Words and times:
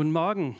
Guten 0.00 0.12
Morgen. 0.12 0.56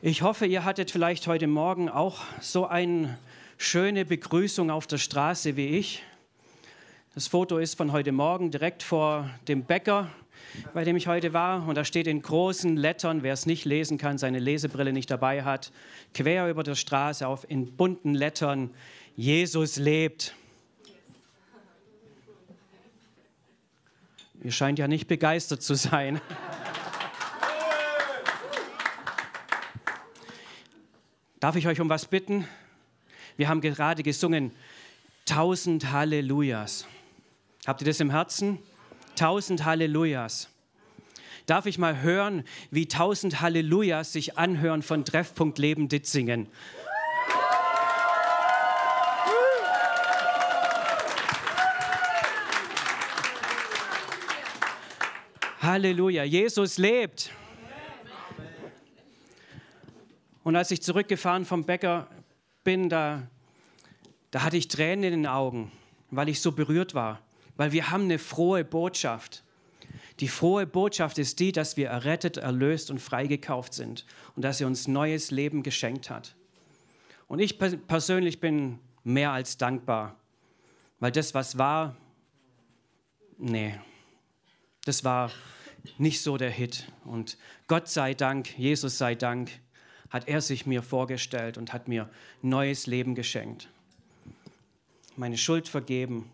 Ich 0.00 0.22
hoffe, 0.22 0.46
ihr 0.46 0.64
hattet 0.64 0.92
vielleicht 0.92 1.26
heute 1.26 1.48
Morgen 1.48 1.88
auch 1.88 2.20
so 2.40 2.66
eine 2.68 3.18
schöne 3.58 4.04
Begrüßung 4.04 4.70
auf 4.70 4.86
der 4.86 4.98
Straße 4.98 5.56
wie 5.56 5.66
ich. 5.70 6.04
Das 7.16 7.26
Foto 7.26 7.58
ist 7.58 7.74
von 7.74 7.90
heute 7.90 8.12
Morgen 8.12 8.52
direkt 8.52 8.84
vor 8.84 9.28
dem 9.48 9.64
Bäcker, 9.64 10.08
bei 10.72 10.84
dem 10.84 10.94
ich 10.94 11.08
heute 11.08 11.32
war. 11.32 11.66
Und 11.66 11.74
da 11.74 11.84
steht 11.84 12.06
in 12.06 12.22
großen 12.22 12.76
Lettern, 12.76 13.24
wer 13.24 13.32
es 13.32 13.44
nicht 13.44 13.64
lesen 13.64 13.98
kann, 13.98 14.16
seine 14.16 14.38
Lesebrille 14.38 14.92
nicht 14.92 15.10
dabei 15.10 15.42
hat, 15.42 15.72
quer 16.14 16.48
über 16.48 16.62
der 16.62 16.76
Straße 16.76 17.26
auf 17.26 17.44
in 17.50 17.74
bunten 17.74 18.14
Lettern, 18.14 18.70
Jesus 19.16 19.78
lebt. 19.78 20.36
Ihr 24.44 24.52
scheint 24.52 24.78
ja 24.78 24.86
nicht 24.86 25.06
begeistert 25.08 25.62
zu 25.62 25.74
sein. 25.74 26.20
Darf 31.40 31.56
ich 31.56 31.66
euch 31.66 31.80
um 31.80 31.88
was 31.88 32.04
bitten? 32.04 32.46
Wir 33.38 33.48
haben 33.48 33.62
gerade 33.62 34.02
gesungen, 34.02 34.52
tausend 35.24 35.90
Hallelujahs. 35.90 36.86
Habt 37.66 37.80
ihr 37.80 37.86
das 37.86 38.00
im 38.00 38.10
Herzen? 38.10 38.58
Tausend 39.16 39.64
Hallelujahs. 39.64 40.50
Darf 41.46 41.64
ich 41.64 41.78
mal 41.78 42.02
hören, 42.02 42.44
wie 42.70 42.86
tausend 42.86 43.40
Hallelujahs 43.40 44.12
sich 44.12 44.36
anhören 44.36 44.82
von 44.82 45.06
Treffpunkt 45.06 45.58
Leben 45.58 45.88
Ditzingen? 45.88 46.48
Halleluja, 55.64 56.24
Jesus 56.24 56.78
lebt. 56.78 57.30
Und 60.42 60.56
als 60.56 60.70
ich 60.70 60.82
zurückgefahren 60.82 61.44
vom 61.44 61.64
Bäcker 61.64 62.06
bin, 62.64 62.88
da, 62.88 63.26
da 64.30 64.42
hatte 64.42 64.56
ich 64.56 64.68
Tränen 64.68 65.04
in 65.04 65.22
den 65.22 65.26
Augen, 65.26 65.72
weil 66.10 66.28
ich 66.28 66.40
so 66.40 66.52
berührt 66.52 66.94
war. 66.94 67.20
Weil 67.56 67.72
wir 67.72 67.90
haben 67.90 68.04
eine 68.04 68.18
frohe 68.18 68.64
Botschaft. 68.64 69.42
Die 70.20 70.28
frohe 70.28 70.66
Botschaft 70.66 71.18
ist 71.18 71.40
die, 71.40 71.50
dass 71.50 71.76
wir 71.76 71.88
errettet, 71.88 72.36
erlöst 72.36 72.90
und 72.90 73.00
freigekauft 73.00 73.74
sind 73.74 74.04
und 74.36 74.42
dass 74.44 74.60
er 74.60 74.66
uns 74.66 74.86
neues 74.86 75.30
Leben 75.30 75.62
geschenkt 75.62 76.10
hat. 76.10 76.34
Und 77.26 77.38
ich 77.38 77.58
persönlich 77.58 78.38
bin 78.38 78.78
mehr 79.02 79.32
als 79.32 79.56
dankbar, 79.56 80.16
weil 81.00 81.10
das, 81.10 81.34
was 81.34 81.58
war, 81.58 81.96
nee, 83.38 83.78
das 84.84 85.04
war 85.04 85.30
nicht 85.98 86.22
so 86.22 86.36
der 86.36 86.50
Hit. 86.50 86.90
Und 87.04 87.36
Gott 87.66 87.88
sei 87.88 88.14
Dank, 88.14 88.58
Jesus 88.58 88.98
sei 88.98 89.14
Dank, 89.14 89.50
hat 90.10 90.28
er 90.28 90.40
sich 90.40 90.66
mir 90.66 90.82
vorgestellt 90.82 91.58
und 91.58 91.72
hat 91.72 91.88
mir 91.88 92.08
neues 92.42 92.86
Leben 92.86 93.14
geschenkt. 93.14 93.68
Meine 95.16 95.38
Schuld 95.38 95.68
vergeben 95.68 96.30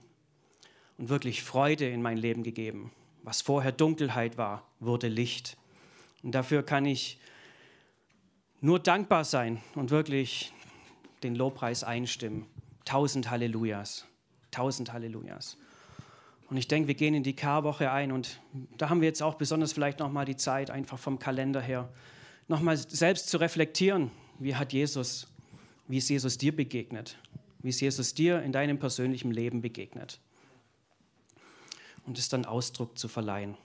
und 0.99 1.09
wirklich 1.09 1.43
Freude 1.43 1.89
in 1.89 2.03
mein 2.03 2.19
Leben 2.19 2.43
gegeben. 2.43 2.93
Was 3.23 3.43
vorher 3.43 3.73
Dunkelheit 3.73 4.39
war, 4.39 4.67
wurde 4.81 5.09
Licht. 5.09 5.57
Und 6.23 6.33
dafür 6.33 6.63
kann 6.63 6.85
ich 6.85 7.19
nur 8.61 8.79
dankbar 8.79 9.25
sein 9.25 9.63
und 9.75 9.91
wirklich 9.91 10.53
den 11.23 11.35
Lobpreis 11.35 11.85
einstimmen. 11.85 12.47
Tausend 12.85 13.31
Hallelujahs. 13.31 14.07
Tausend 14.51 14.93
Hallelujahs. 14.93 15.57
Und 16.51 16.57
ich 16.57 16.67
denke, 16.67 16.89
wir 16.89 16.95
gehen 16.95 17.15
in 17.15 17.23
die 17.23 17.37
Karwoche 17.37 17.93
ein 17.93 18.11
und 18.11 18.41
da 18.77 18.91
haben 18.91 19.01
wir 19.01 19.09
jetzt 19.09 19.23
auch 19.23 19.37
besonders 19.37 19.73
vielleicht 19.73 20.01
nochmal 20.01 20.25
die 20.25 20.37
Zeit, 20.37 20.71
einfach 20.71 20.99
vom 20.99 21.21
Kalender 21.21 21.61
her, 21.61 21.89
nochmal 22.49 22.77
selbst 22.77 23.29
zu 23.29 23.37
reflektieren, 23.37 24.11
wie 24.41 24.57
hat 24.57 24.73
Jesus, 24.73 25.29
wie 25.87 25.99
ist 25.99 26.09
Jesus 26.09 26.39
dir 26.39 26.55
begegnet? 26.55 27.17
Wie 27.63 27.69
ist 27.69 27.81
Jesus 27.81 28.15
dir 28.15 28.43
in 28.43 28.53
deinem 28.53 28.79
persönlichen 28.79 29.31
Leben 29.31 29.61
begegnet? 29.61 30.19
Und 32.05 32.19
es 32.19 32.29
dann 32.29 32.45
Ausdruck 32.45 32.99
zu 32.99 33.07
verleihen. 33.07 33.57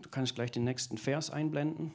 Du 0.00 0.08
kannst 0.08 0.34
gleich 0.34 0.52
den 0.52 0.64
nächsten 0.64 0.96
Vers 0.96 1.30
einblenden. 1.30 1.92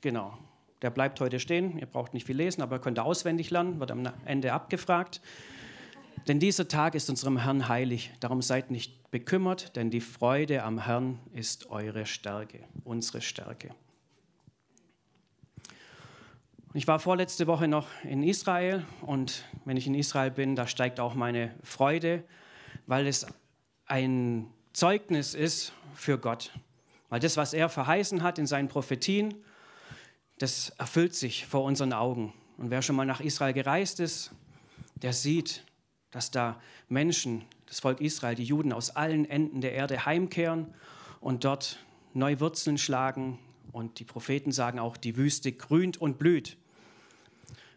Genau. 0.00 0.38
Der 0.82 0.90
bleibt 0.90 1.20
heute 1.20 1.40
stehen. 1.40 1.78
Ihr 1.78 1.86
braucht 1.86 2.14
nicht 2.14 2.26
viel 2.26 2.36
lesen, 2.36 2.62
aber 2.62 2.78
könnt 2.78 2.98
ihr 2.98 3.04
auswendig 3.04 3.50
lernen, 3.50 3.80
wird 3.80 3.90
am 3.90 4.08
Ende 4.24 4.52
abgefragt. 4.52 5.20
Denn 6.28 6.38
dieser 6.38 6.68
Tag 6.68 6.94
ist 6.94 7.08
unserem 7.08 7.38
Herrn 7.38 7.68
heilig. 7.68 8.12
Darum 8.20 8.42
seid 8.42 8.70
nicht 8.70 9.10
bekümmert, 9.10 9.76
denn 9.76 9.90
die 9.90 10.00
Freude 10.00 10.62
am 10.62 10.78
Herrn 10.78 11.18
ist 11.32 11.70
eure 11.70 12.06
Stärke, 12.06 12.60
unsere 12.84 13.22
Stärke. 13.22 13.70
Ich 16.74 16.86
war 16.86 16.98
vorletzte 16.98 17.46
Woche 17.46 17.66
noch 17.66 17.88
in 18.04 18.22
Israel 18.22 18.84
und 19.00 19.44
wenn 19.64 19.78
ich 19.78 19.86
in 19.86 19.94
Israel 19.94 20.30
bin, 20.30 20.54
da 20.54 20.66
steigt 20.66 21.00
auch 21.00 21.14
meine 21.14 21.54
Freude, 21.62 22.22
weil 22.86 23.06
es 23.06 23.26
ein 23.86 24.46
Zeugnis 24.74 25.34
ist 25.34 25.72
für 25.94 26.18
Gott. 26.18 26.52
Weil 27.08 27.20
das, 27.20 27.38
was 27.38 27.54
er 27.54 27.70
verheißen 27.70 28.22
hat 28.22 28.38
in 28.38 28.46
seinen 28.46 28.68
Prophetien, 28.68 29.34
das 30.38 30.70
erfüllt 30.70 31.14
sich 31.14 31.46
vor 31.46 31.64
unseren 31.64 31.92
Augen. 31.92 32.32
Und 32.56 32.70
wer 32.70 32.82
schon 32.82 32.96
mal 32.96 33.04
nach 33.04 33.20
Israel 33.20 33.52
gereist 33.52 34.00
ist, 34.00 34.32
der 34.96 35.12
sieht, 35.12 35.64
dass 36.10 36.30
da 36.30 36.60
Menschen, 36.88 37.44
das 37.66 37.80
Volk 37.80 38.00
Israel, 38.00 38.34
die 38.34 38.44
Juden 38.44 38.72
aus 38.72 38.90
allen 38.90 39.28
Enden 39.28 39.60
der 39.60 39.72
Erde 39.72 40.06
heimkehren 40.06 40.74
und 41.20 41.44
dort 41.44 41.78
neu 42.14 42.40
Wurzeln 42.40 42.78
schlagen. 42.78 43.38
Und 43.72 44.00
die 44.00 44.04
Propheten 44.04 44.50
sagen 44.52 44.78
auch, 44.78 44.96
die 44.96 45.16
Wüste 45.16 45.52
grünt 45.52 45.98
und 45.98 46.18
blüht. 46.18 46.56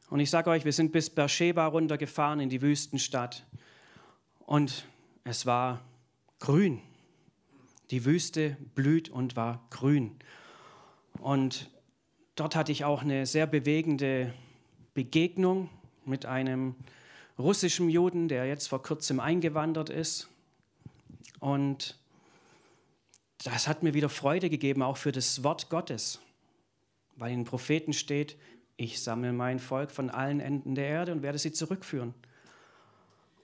Und 0.09 0.19
ich 0.19 0.29
sage 0.29 0.49
euch, 0.49 0.65
wir 0.65 0.73
sind 0.73 0.91
bis 0.91 1.09
Beersheba 1.09 1.67
runtergefahren 1.67 2.39
in 2.39 2.49
die 2.49 2.61
Wüstenstadt. 2.61 3.45
Und 4.45 4.85
es 5.23 5.45
war 5.45 5.81
grün. 6.39 6.81
Die 7.91 8.05
Wüste 8.05 8.57
blüht 8.75 9.09
und 9.09 9.35
war 9.35 9.65
grün. 9.69 10.15
Und 11.19 11.69
dort 12.35 12.55
hatte 12.55 12.71
ich 12.71 12.85
auch 12.85 13.01
eine 13.01 13.25
sehr 13.25 13.47
bewegende 13.47 14.33
Begegnung 14.93 15.69
mit 16.05 16.25
einem 16.25 16.75
russischen 17.37 17.89
Juden, 17.89 18.27
der 18.27 18.45
jetzt 18.45 18.67
vor 18.67 18.81
kurzem 18.83 19.19
eingewandert 19.19 19.89
ist. 19.89 20.29
Und 21.39 21.97
das 23.43 23.67
hat 23.67 23.83
mir 23.83 23.93
wieder 23.93 24.09
Freude 24.09 24.49
gegeben, 24.49 24.83
auch 24.83 24.97
für 24.97 25.11
das 25.11 25.43
Wort 25.43 25.69
Gottes, 25.69 26.19
weil 27.15 27.31
in 27.31 27.39
den 27.39 27.45
Propheten 27.45 27.93
steht, 27.93 28.37
ich 28.77 29.01
sammle 29.01 29.33
mein 29.33 29.59
Volk 29.59 29.91
von 29.91 30.09
allen 30.09 30.39
Enden 30.39 30.75
der 30.75 30.87
Erde 30.87 31.11
und 31.11 31.21
werde 31.21 31.37
sie 31.37 31.51
zurückführen. 31.51 32.13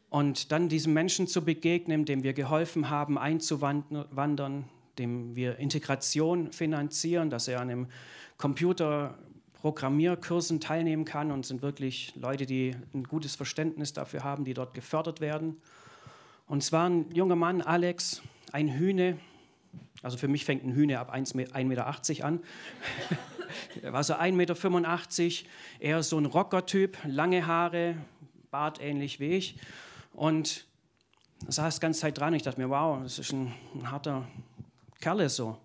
Und 0.09 0.51
dann 0.51 0.69
diesem 0.69 0.93
Menschen 0.93 1.27
zu 1.27 1.43
begegnen, 1.43 2.05
dem 2.05 2.23
wir 2.23 2.33
geholfen 2.33 2.89
haben, 2.89 3.17
einzuwandern, 3.17 4.69
dem 4.99 5.35
wir 5.35 5.57
Integration 5.57 6.51
finanzieren, 6.51 7.29
dass 7.29 7.47
er 7.47 7.61
an 7.61 7.69
einem 7.69 7.87
Computerprogrammierkursen 8.37 10.59
teilnehmen 10.59 11.05
kann 11.05 11.31
und 11.31 11.45
sind 11.45 11.61
wirklich 11.61 12.13
Leute, 12.15 12.45
die 12.45 12.75
ein 12.93 13.03
gutes 13.03 13.35
Verständnis 13.35 13.93
dafür 13.93 14.23
haben, 14.23 14.43
die 14.45 14.53
dort 14.53 14.73
gefördert 14.73 15.21
werden. 15.21 15.57
Und 16.47 16.63
es 16.63 16.71
war 16.71 16.89
ein 16.89 17.11
junger 17.11 17.35
Mann, 17.35 17.61
Alex, 17.61 18.21
ein 18.51 18.77
Hühne. 18.77 19.19
Also 20.01 20.17
für 20.17 20.27
mich 20.27 20.45
fängt 20.45 20.63
ein 20.63 20.73
Hühne 20.73 20.99
ab 20.99 21.13
1,80 21.13 21.65
Meter 21.65 21.87
an. 22.25 22.39
er 23.81 23.93
war 23.93 24.03
so 24.03 24.13
1,85 24.13 24.31
Meter, 24.31 24.55
eher 25.79 26.03
so 26.03 26.17
ein 26.17 26.25
Rockertyp, 26.25 26.97
lange 27.05 27.47
Haare, 27.47 27.95
Bart 28.51 28.81
ähnlich 28.81 29.19
wie 29.19 29.31
ich. 29.31 29.57
Und 30.13 30.67
saß 31.47 31.75
die 31.75 31.81
ganze 31.81 32.01
Zeit 32.01 32.17
dran. 32.17 32.33
Ich 32.33 32.43
dachte 32.43 32.59
mir, 32.59 32.69
wow, 32.69 32.99
das 33.03 33.19
ist 33.19 33.33
ein, 33.33 33.53
ein 33.75 33.91
harter 33.91 34.27
Kerl 34.99 35.29
so. 35.29 35.57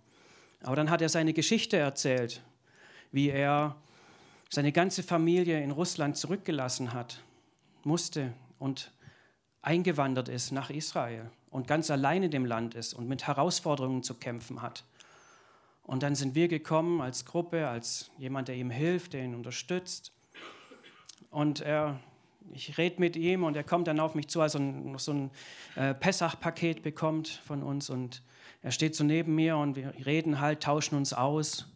Aber 0.63 0.77
dann 0.77 0.91
hat 0.91 1.03
er 1.03 1.09
seine 1.09 1.33
Geschichte 1.33 1.77
erzählt, 1.77 2.43
wie 3.11 3.31
er 3.31 3.77
seine 4.49 4.73
ganze 4.73 5.03
Familie 5.03 5.63
in 5.63 5.71
Russland 5.71 6.17
zurückgelassen 6.17 6.93
hat, 6.93 7.23
musste 7.85 8.33
und 8.59 8.93
eingewandert 9.63 10.29
ist 10.29 10.53
nach 10.53 10.71
Israel 10.71 11.31
und 11.51 11.67
ganz 11.67 11.91
allein 11.91 12.23
in 12.23 12.31
dem 12.31 12.45
Land 12.45 12.75
ist 12.75 12.95
und 12.95 13.09
mit 13.09 13.27
Herausforderungen 13.27 14.03
zu 14.03 14.15
kämpfen 14.15 14.63
hat. 14.63 14.85
Und 15.85 16.03
dann 16.03 16.15
sind 16.15 16.35
wir 16.35 16.49
gekommen 16.49 17.01
als 17.01 17.25
Gruppe, 17.25 17.69
als 17.69 18.11
jemand, 18.19 18.49
der 18.49 18.57
ihm 18.57 18.71
hilft, 18.71 19.15
der 19.15 19.25
ihn 19.25 19.35
unterstützt. 19.35 20.13
Und 21.31 21.61
er, 21.61 21.99
ich 22.53 22.79
rede 22.79 23.01
mit 23.01 23.17
ihm 23.17 23.45
und 23.45 23.57
er 23.57 23.65
kommt 23.65 23.89
dann 23.89 24.01
auf 24.01 24.15
mich 24.15 24.29
zu, 24.29 24.41
als 24.41 24.55
er 24.55 24.61
noch 24.61 25.01
so 25.01 25.13
ein 25.13 25.31
äh, 25.75 25.95
Pessach-Paket 25.95 26.83
bekommt 26.83 27.29
von 27.29 27.63
uns. 27.63 27.91
Und 27.91 28.23
er 28.63 28.71
steht 28.71 28.95
so 28.95 29.03
neben 29.03 29.35
mir 29.35 29.57
und 29.57 29.75
wir 29.75 29.93
reden 30.07 30.41
halt, 30.41 30.63
tauschen 30.63 30.97
uns 30.97 31.13
aus. 31.13 31.67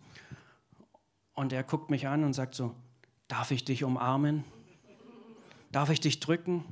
Und 1.34 1.52
er 1.52 1.64
guckt 1.64 1.90
mich 1.90 2.06
an 2.06 2.22
und 2.22 2.32
sagt 2.32 2.54
so, 2.54 2.74
darf 3.28 3.50
ich 3.50 3.64
dich 3.64 3.82
umarmen? 3.82 4.44
Darf 5.72 5.90
ich 5.90 6.00
dich 6.00 6.20
drücken? 6.20 6.64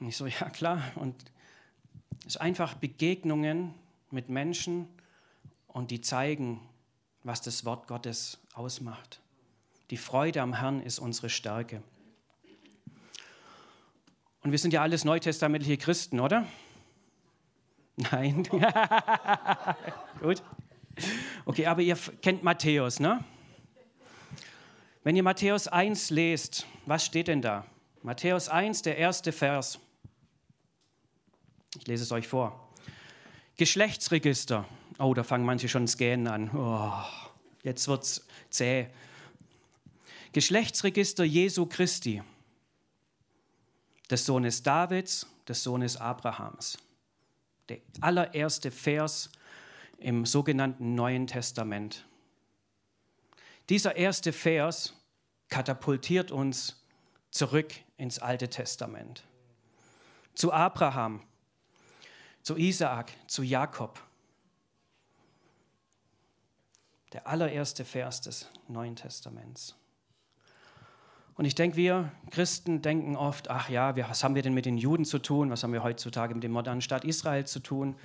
Und 0.00 0.08
ich 0.08 0.16
so, 0.16 0.26
ja 0.26 0.50
klar. 0.50 0.82
Und 0.96 1.14
Es 2.20 2.34
ist 2.34 2.40
einfach 2.40 2.74
Begegnungen 2.74 3.72
mit 4.10 4.28
Menschen 4.28 4.88
und 5.68 5.92
die 5.92 6.00
zeigen, 6.00 6.60
was 7.22 7.40
das 7.40 7.64
Wort 7.64 7.86
Gottes 7.86 8.38
ausmacht. 8.52 9.20
Die 9.90 9.96
Freude 9.96 10.42
am 10.42 10.54
Herrn 10.54 10.80
ist 10.82 10.98
unsere 10.98 11.30
Stärke. 11.30 11.82
Und 14.42 14.50
wir 14.50 14.58
sind 14.58 14.72
ja 14.72 14.82
alles 14.82 15.04
neutestamentliche 15.04 15.76
Christen, 15.76 16.18
oder? 16.18 16.46
Nein. 18.12 18.44
Gut. 20.20 20.42
Okay, 21.44 21.66
aber 21.66 21.82
ihr 21.82 21.96
kennt 22.22 22.42
Matthäus, 22.42 23.00
ne? 23.00 23.24
Wenn 25.02 25.16
ihr 25.16 25.22
Matthäus 25.22 25.66
1 25.68 26.10
lest, 26.10 26.66
was 26.86 27.04
steht 27.04 27.28
denn 27.28 27.42
da? 27.42 27.66
Matthäus 28.02 28.48
1, 28.48 28.82
der 28.82 28.98
erste 28.98 29.32
Vers. 29.32 29.78
Ich 31.78 31.86
lese 31.86 32.02
es 32.02 32.12
euch 32.12 32.28
vor. 32.28 32.68
Geschlechtsregister. 33.56 34.66
Oh, 34.98 35.14
da 35.14 35.22
fangen 35.22 35.44
manche 35.44 35.68
schon 35.68 35.86
Scannen 35.88 36.26
an. 36.26 36.50
Oh, 36.54 36.92
jetzt 37.62 37.88
wird 37.88 38.02
es 38.02 38.26
zäh. 38.50 38.88
Geschlechtsregister 40.32 41.24
Jesu 41.24 41.66
Christi, 41.66 42.22
des 44.10 44.26
Sohnes 44.26 44.62
Davids, 44.62 45.26
des 45.48 45.62
Sohnes 45.62 45.96
Abrahams. 45.96 46.78
Der 47.70 47.78
allererste 48.00 48.70
Vers 48.72 49.30
im 49.98 50.26
sogenannten 50.26 50.96
Neuen 50.96 51.28
Testament. 51.28 52.04
Dieser 53.68 53.94
erste 53.94 54.32
Vers 54.32 54.94
katapultiert 55.48 56.32
uns 56.32 56.84
zurück 57.30 57.72
ins 57.96 58.18
Alte 58.18 58.48
Testament. 58.48 59.22
Zu 60.34 60.52
Abraham, 60.52 61.22
zu 62.42 62.56
Isaak, 62.56 63.12
zu 63.28 63.44
Jakob. 63.44 64.02
Der 67.12 67.28
allererste 67.28 67.84
Vers 67.84 68.20
des 68.20 68.48
Neuen 68.66 68.96
Testaments. 68.96 69.79
Und 71.40 71.46
ich 71.46 71.54
denke, 71.54 71.78
wir 71.78 72.12
Christen 72.30 72.82
denken 72.82 73.16
oft, 73.16 73.48
ach 73.48 73.70
ja, 73.70 73.96
was 73.96 74.22
haben 74.22 74.34
wir 74.34 74.42
denn 74.42 74.52
mit 74.52 74.66
den 74.66 74.76
Juden 74.76 75.06
zu 75.06 75.18
tun? 75.18 75.48
Was 75.48 75.62
haben 75.62 75.72
wir 75.72 75.82
heutzutage 75.82 76.34
mit 76.34 76.44
dem 76.44 76.52
modernen 76.52 76.82
Staat 76.82 77.02
Israel 77.02 77.46
zu 77.46 77.60
tun? 77.60 77.96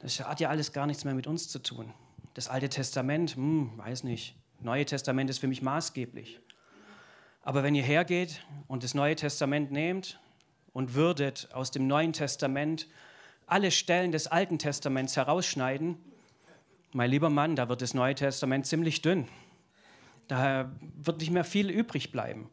Das 0.00 0.20
hat 0.20 0.38
ja 0.38 0.50
alles 0.50 0.74
gar 0.74 0.86
nichts 0.86 1.06
mehr 1.06 1.14
mit 1.14 1.26
uns 1.26 1.48
zu 1.48 1.60
tun. 1.60 1.94
Das 2.34 2.46
Alte 2.46 2.68
Testament, 2.68 3.36
hm, 3.36 3.70
weiß 3.78 4.04
nicht. 4.04 4.36
Neue 4.60 4.84
Testament 4.84 5.30
ist 5.30 5.38
für 5.38 5.46
mich 5.46 5.62
maßgeblich. 5.62 6.40
Aber 7.40 7.62
wenn 7.62 7.74
ihr 7.74 7.82
hergeht 7.82 8.44
und 8.68 8.84
das 8.84 8.92
Neue 8.92 9.16
Testament 9.16 9.72
nehmt 9.72 10.20
und 10.74 10.92
würdet 10.92 11.48
aus 11.54 11.70
dem 11.70 11.86
Neuen 11.86 12.12
Testament 12.12 12.86
alle 13.46 13.70
Stellen 13.70 14.12
des 14.12 14.26
Alten 14.26 14.58
Testaments 14.58 15.16
herausschneiden, 15.16 15.96
mein 16.92 17.08
lieber 17.08 17.30
Mann, 17.30 17.56
da 17.56 17.70
wird 17.70 17.80
das 17.80 17.94
Neue 17.94 18.14
Testament 18.14 18.66
ziemlich 18.66 19.00
dünn. 19.00 19.26
Da 20.28 20.70
wird 20.96 21.20
nicht 21.20 21.30
mehr 21.30 21.44
viel 21.44 21.70
übrig 21.70 22.12
bleiben. 22.12 22.50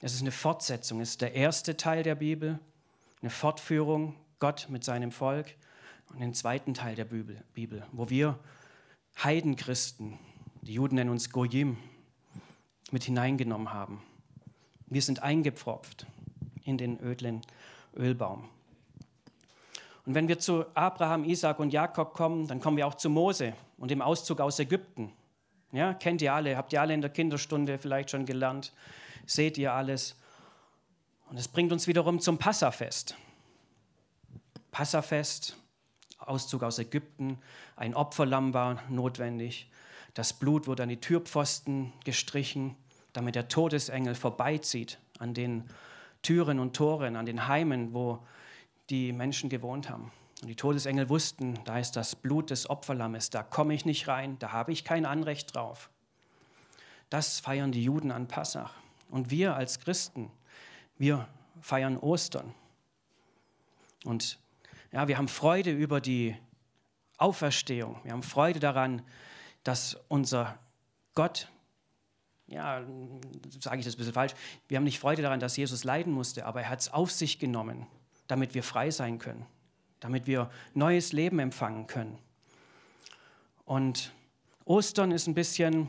Es 0.00 0.14
ist 0.14 0.20
eine 0.20 0.30
Fortsetzung, 0.30 1.00
es 1.00 1.10
ist 1.10 1.22
der 1.22 1.34
erste 1.34 1.76
Teil 1.76 2.04
der 2.04 2.14
Bibel, 2.14 2.60
eine 3.20 3.30
Fortführung, 3.30 4.14
Gott 4.38 4.68
mit 4.68 4.84
seinem 4.84 5.10
Volk 5.10 5.56
und 6.10 6.20
den 6.20 6.34
zweiten 6.34 6.72
Teil 6.72 6.94
der 6.94 7.04
Bibel, 7.04 7.84
wo 7.90 8.08
wir 8.08 8.38
Heidenchristen, 9.24 10.16
die 10.62 10.74
Juden 10.74 10.94
nennen 10.94 11.10
uns 11.10 11.30
Goyim, 11.30 11.78
mit 12.92 13.02
hineingenommen 13.02 13.72
haben. 13.72 14.00
Wir 14.86 15.02
sind 15.02 15.22
eingepfropft 15.22 16.06
in 16.62 16.78
den 16.78 17.00
ödlen 17.00 17.42
Ölbaum. 17.96 18.48
Und 20.06 20.14
wenn 20.14 20.28
wir 20.28 20.38
zu 20.38 20.64
Abraham, 20.74 21.24
Isaac 21.24 21.58
und 21.58 21.72
Jakob 21.72 22.14
kommen, 22.14 22.46
dann 22.46 22.60
kommen 22.60 22.76
wir 22.76 22.86
auch 22.86 22.94
zu 22.94 23.10
Mose 23.10 23.54
und 23.76 23.90
dem 23.90 24.00
Auszug 24.00 24.40
aus 24.40 24.60
Ägypten. 24.60 25.12
Ja, 25.72 25.92
kennt 25.92 26.22
ihr 26.22 26.32
alle, 26.32 26.56
habt 26.56 26.72
ihr 26.72 26.80
alle 26.80 26.94
in 26.94 27.00
der 27.00 27.10
Kinderstunde 27.10 27.78
vielleicht 27.78 28.10
schon 28.10 28.24
gelernt, 28.24 28.72
seht 29.28 29.58
ihr 29.58 29.72
alles. 29.72 30.16
Und 31.28 31.36
es 31.36 31.46
bringt 31.46 31.72
uns 31.72 31.86
wiederum 31.86 32.20
zum 32.20 32.38
Passafest. 32.38 33.16
Passafest, 34.72 35.56
Auszug 36.18 36.62
aus 36.62 36.78
Ägypten, 36.78 37.38
ein 37.76 37.94
Opferlamm 37.94 38.54
war 38.54 38.82
notwendig. 38.88 39.70
Das 40.14 40.32
Blut 40.32 40.66
wurde 40.66 40.82
an 40.82 40.88
die 40.88 41.00
Türpfosten 41.00 41.92
gestrichen, 42.04 42.74
damit 43.12 43.34
der 43.34 43.48
Todesengel 43.48 44.14
vorbeizieht 44.14 44.98
an 45.18 45.34
den 45.34 45.68
Türen 46.22 46.58
und 46.58 46.74
Toren, 46.74 47.16
an 47.16 47.26
den 47.26 47.48
Heimen, 47.48 47.92
wo 47.92 48.20
die 48.90 49.12
Menschen 49.12 49.48
gewohnt 49.50 49.90
haben. 49.90 50.10
Und 50.40 50.48
die 50.48 50.56
Todesengel 50.56 51.08
wussten, 51.08 51.58
da 51.64 51.78
ist 51.78 51.92
das 51.92 52.14
Blut 52.16 52.50
des 52.50 52.70
Opferlammes, 52.70 53.30
da 53.30 53.42
komme 53.42 53.74
ich 53.74 53.84
nicht 53.84 54.08
rein, 54.08 54.38
da 54.38 54.52
habe 54.52 54.72
ich 54.72 54.84
kein 54.84 55.04
Anrecht 55.04 55.54
drauf. 55.54 55.90
Das 57.10 57.40
feiern 57.40 57.72
die 57.72 57.82
Juden 57.82 58.12
an 58.12 58.28
Passach. 58.28 58.74
Und 59.08 59.30
wir 59.30 59.54
als 59.56 59.80
Christen, 59.80 60.30
wir 60.98 61.28
feiern 61.60 61.96
Ostern. 61.96 62.54
Und 64.04 64.38
ja, 64.92 65.08
wir 65.08 65.18
haben 65.18 65.28
Freude 65.28 65.70
über 65.70 66.00
die 66.00 66.36
Auferstehung. 67.16 68.00
Wir 68.04 68.12
haben 68.12 68.22
Freude 68.22 68.60
daran, 68.60 69.02
dass 69.64 69.98
unser 70.08 70.58
Gott, 71.14 71.50
ja, 72.46 72.82
sage 73.60 73.80
ich 73.80 73.84
das 73.84 73.94
ein 73.94 73.98
bisschen 73.98 74.12
falsch, 74.12 74.34
wir 74.68 74.76
haben 74.76 74.84
nicht 74.84 75.00
Freude 75.00 75.22
daran, 75.22 75.40
dass 75.40 75.56
Jesus 75.56 75.84
leiden 75.84 76.12
musste, 76.12 76.46
aber 76.46 76.62
er 76.62 76.68
hat 76.70 76.80
es 76.80 76.92
auf 76.92 77.10
sich 77.10 77.38
genommen, 77.38 77.86
damit 78.28 78.54
wir 78.54 78.62
frei 78.62 78.90
sein 78.90 79.18
können, 79.18 79.44
damit 80.00 80.26
wir 80.26 80.50
neues 80.74 81.12
Leben 81.12 81.40
empfangen 81.40 81.86
können. 81.86 82.18
Und 83.64 84.12
Ostern 84.64 85.10
ist 85.10 85.26
ein 85.26 85.34
bisschen, 85.34 85.88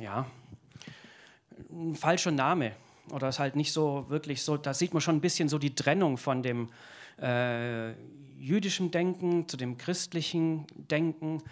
ja, 0.00 0.26
ein 1.70 1.94
falscher 1.94 2.30
Name 2.30 2.72
oder 3.10 3.28
ist 3.28 3.38
halt 3.38 3.56
nicht 3.56 3.72
so 3.72 4.06
wirklich 4.08 4.42
so, 4.42 4.56
da 4.56 4.74
sieht 4.74 4.92
man 4.92 5.00
schon 5.00 5.16
ein 5.16 5.20
bisschen 5.20 5.48
so 5.48 5.58
die 5.58 5.74
Trennung 5.74 6.18
von 6.18 6.42
dem 6.42 6.68
äh, 7.20 7.92
jüdischen 8.38 8.90
Denken 8.90 9.48
zu 9.48 9.56
dem 9.56 9.78
christlichen 9.78 10.66
Denken. 10.74 11.42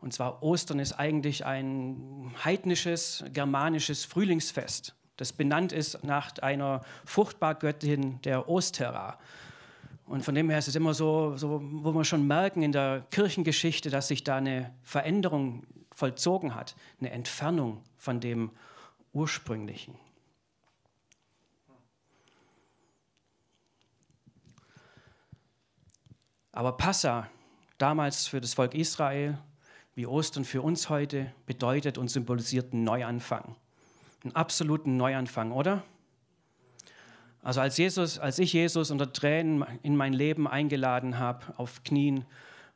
Und 0.00 0.12
zwar 0.12 0.42
Ostern 0.42 0.78
ist 0.80 0.94
eigentlich 0.94 1.46
ein 1.46 2.32
heidnisches, 2.44 3.24
germanisches 3.32 4.04
Frühlingsfest, 4.04 4.94
das 5.16 5.32
benannt 5.32 5.72
ist 5.72 6.02
nach 6.02 6.36
einer 6.38 6.80
Fruchtbargöttin 7.04 8.20
der 8.22 8.48
Ostera. 8.48 9.18
Und 10.06 10.24
von 10.24 10.34
dem 10.34 10.50
her 10.50 10.58
ist 10.58 10.68
es 10.68 10.74
immer 10.74 10.94
so, 10.94 11.36
so, 11.36 11.62
wo 11.62 11.92
wir 11.92 12.04
schon 12.04 12.26
merken 12.26 12.62
in 12.62 12.72
der 12.72 13.06
Kirchengeschichte, 13.10 13.88
dass 13.88 14.08
sich 14.08 14.24
da 14.24 14.36
eine 14.36 14.74
Veränderung 14.82 15.64
vollzogen 15.94 16.54
hat, 16.54 16.74
eine 17.00 17.10
Entfernung 17.10 17.82
von 17.96 18.18
dem 18.18 18.50
Ursprünglichen. 19.12 19.94
Aber 26.52 26.76
Passa, 26.76 27.28
damals 27.78 28.26
für 28.26 28.40
das 28.40 28.54
Volk 28.54 28.74
Israel, 28.74 29.38
wie 29.94 30.06
Ostern 30.06 30.44
für 30.44 30.62
uns 30.62 30.88
heute, 30.88 31.32
bedeutet 31.46 31.98
und 31.98 32.08
symbolisiert 32.08 32.72
einen 32.72 32.84
Neuanfang. 32.84 33.56
Einen 34.22 34.36
absoluten 34.36 34.96
Neuanfang, 34.96 35.52
oder? 35.52 35.82
Also 37.42 37.60
als, 37.60 37.76
Jesus, 37.76 38.18
als 38.18 38.38
ich 38.38 38.52
Jesus 38.52 38.90
unter 38.90 39.12
Tränen 39.12 39.64
in 39.82 39.96
mein 39.96 40.12
Leben 40.12 40.46
eingeladen 40.46 41.18
habe, 41.18 41.54
auf 41.56 41.82
Knien, 41.82 42.24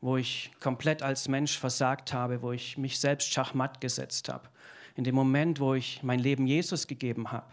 wo 0.00 0.16
ich 0.16 0.50
komplett 0.60 1.02
als 1.02 1.28
Mensch 1.28 1.58
versagt 1.58 2.12
habe, 2.12 2.42
wo 2.42 2.52
ich 2.52 2.76
mich 2.76 2.98
selbst 2.98 3.32
schachmatt 3.32 3.80
gesetzt 3.80 4.28
habe, 4.28 4.48
in 4.96 5.04
dem 5.04 5.14
Moment, 5.14 5.60
wo 5.60 5.74
ich 5.74 6.02
mein 6.02 6.18
Leben 6.18 6.46
Jesus 6.46 6.86
gegeben 6.86 7.30
habe, 7.30 7.46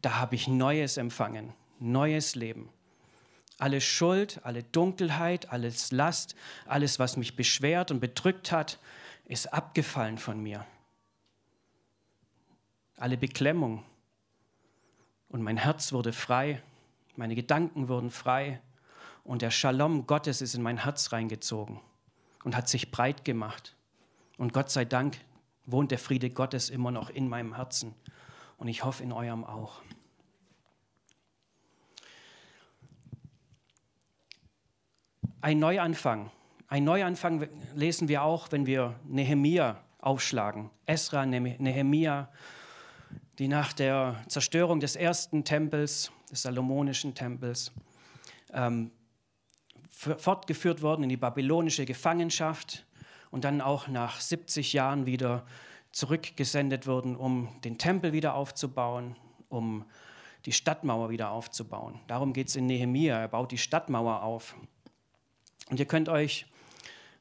da 0.00 0.18
habe 0.18 0.34
ich 0.34 0.48
Neues 0.48 0.96
empfangen, 0.96 1.52
neues 1.78 2.34
Leben. 2.34 2.70
Alle 3.58 3.80
Schuld, 3.80 4.40
alle 4.42 4.62
Dunkelheit, 4.62 5.50
alles 5.50 5.92
Last, 5.92 6.34
alles, 6.66 6.98
was 6.98 7.16
mich 7.16 7.36
beschwert 7.36 7.90
und 7.90 8.00
bedrückt 8.00 8.52
hat, 8.52 8.78
ist 9.26 9.52
abgefallen 9.52 10.18
von 10.18 10.42
mir. 10.42 10.66
Alle 12.96 13.16
Beklemmung. 13.16 13.82
Und 15.28 15.42
mein 15.42 15.56
Herz 15.56 15.92
wurde 15.92 16.12
frei, 16.12 16.62
meine 17.16 17.34
Gedanken 17.34 17.88
wurden 17.88 18.10
frei 18.10 18.60
und 19.24 19.42
der 19.42 19.50
Shalom 19.50 20.06
Gottes 20.06 20.40
ist 20.40 20.54
in 20.54 20.62
mein 20.62 20.84
Herz 20.84 21.12
reingezogen 21.12 21.80
und 22.44 22.56
hat 22.56 22.68
sich 22.68 22.90
breit 22.90 23.24
gemacht. 23.24 23.74
Und 24.38 24.52
Gott 24.52 24.70
sei 24.70 24.84
Dank 24.84 25.18
wohnt 25.66 25.90
der 25.90 25.98
Friede 25.98 26.30
Gottes 26.30 26.70
immer 26.70 26.90
noch 26.90 27.10
in 27.10 27.28
meinem 27.28 27.54
Herzen 27.54 27.94
und 28.56 28.68
ich 28.68 28.84
hoffe 28.84 29.02
in 29.02 29.12
eurem 29.12 29.44
auch. 29.44 29.82
Ein 35.40 35.58
Neuanfang. 35.58 36.30
Ein 36.68 36.84
Neuanfang 36.84 37.48
lesen 37.74 38.08
wir 38.08 38.22
auch, 38.22 38.50
wenn 38.50 38.66
wir 38.66 38.98
Nehemia 39.04 39.80
aufschlagen. 40.00 40.70
Esra, 40.86 41.26
Nehemia, 41.26 42.28
die 43.38 43.48
nach 43.48 43.72
der 43.72 44.24
Zerstörung 44.28 44.80
des 44.80 44.96
ersten 44.96 45.44
Tempels, 45.44 46.10
des 46.30 46.42
salomonischen 46.42 47.14
Tempels, 47.14 47.72
ähm, 48.52 48.90
fortgeführt 49.90 50.82
worden 50.82 51.04
in 51.04 51.08
die 51.08 51.16
babylonische 51.16 51.84
Gefangenschaft 51.84 52.85
und 53.36 53.44
dann 53.44 53.60
auch 53.60 53.86
nach 53.86 54.18
70 54.18 54.72
Jahren 54.72 55.04
wieder 55.04 55.44
zurückgesendet 55.92 56.86
wurden, 56.86 57.14
um 57.16 57.50
den 57.64 57.76
Tempel 57.76 58.14
wieder 58.14 58.32
aufzubauen, 58.32 59.14
um 59.50 59.84
die 60.46 60.52
Stadtmauer 60.52 61.10
wieder 61.10 61.32
aufzubauen. 61.32 62.00
Darum 62.06 62.32
geht 62.32 62.48
es 62.48 62.56
in 62.56 62.64
Nehemia. 62.64 63.18
Er 63.18 63.28
baut 63.28 63.52
die 63.52 63.58
Stadtmauer 63.58 64.22
auf. 64.22 64.56
Und 65.68 65.78
ihr 65.78 65.84
könnt 65.84 66.08
euch 66.08 66.46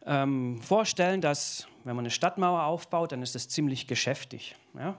ähm, 0.05 0.61
vorstellen, 0.61 1.19
dass 1.19 1.67
wenn 1.83 1.97
man 1.97 2.03
eine 2.03 2.11
Stadtmauer 2.11 2.63
aufbaut, 2.63 3.11
dann 3.11 3.21
ist 3.21 3.35
es 3.35 3.49
ziemlich 3.49 3.85
geschäftig. 3.85 4.55
Ja? 4.73 4.97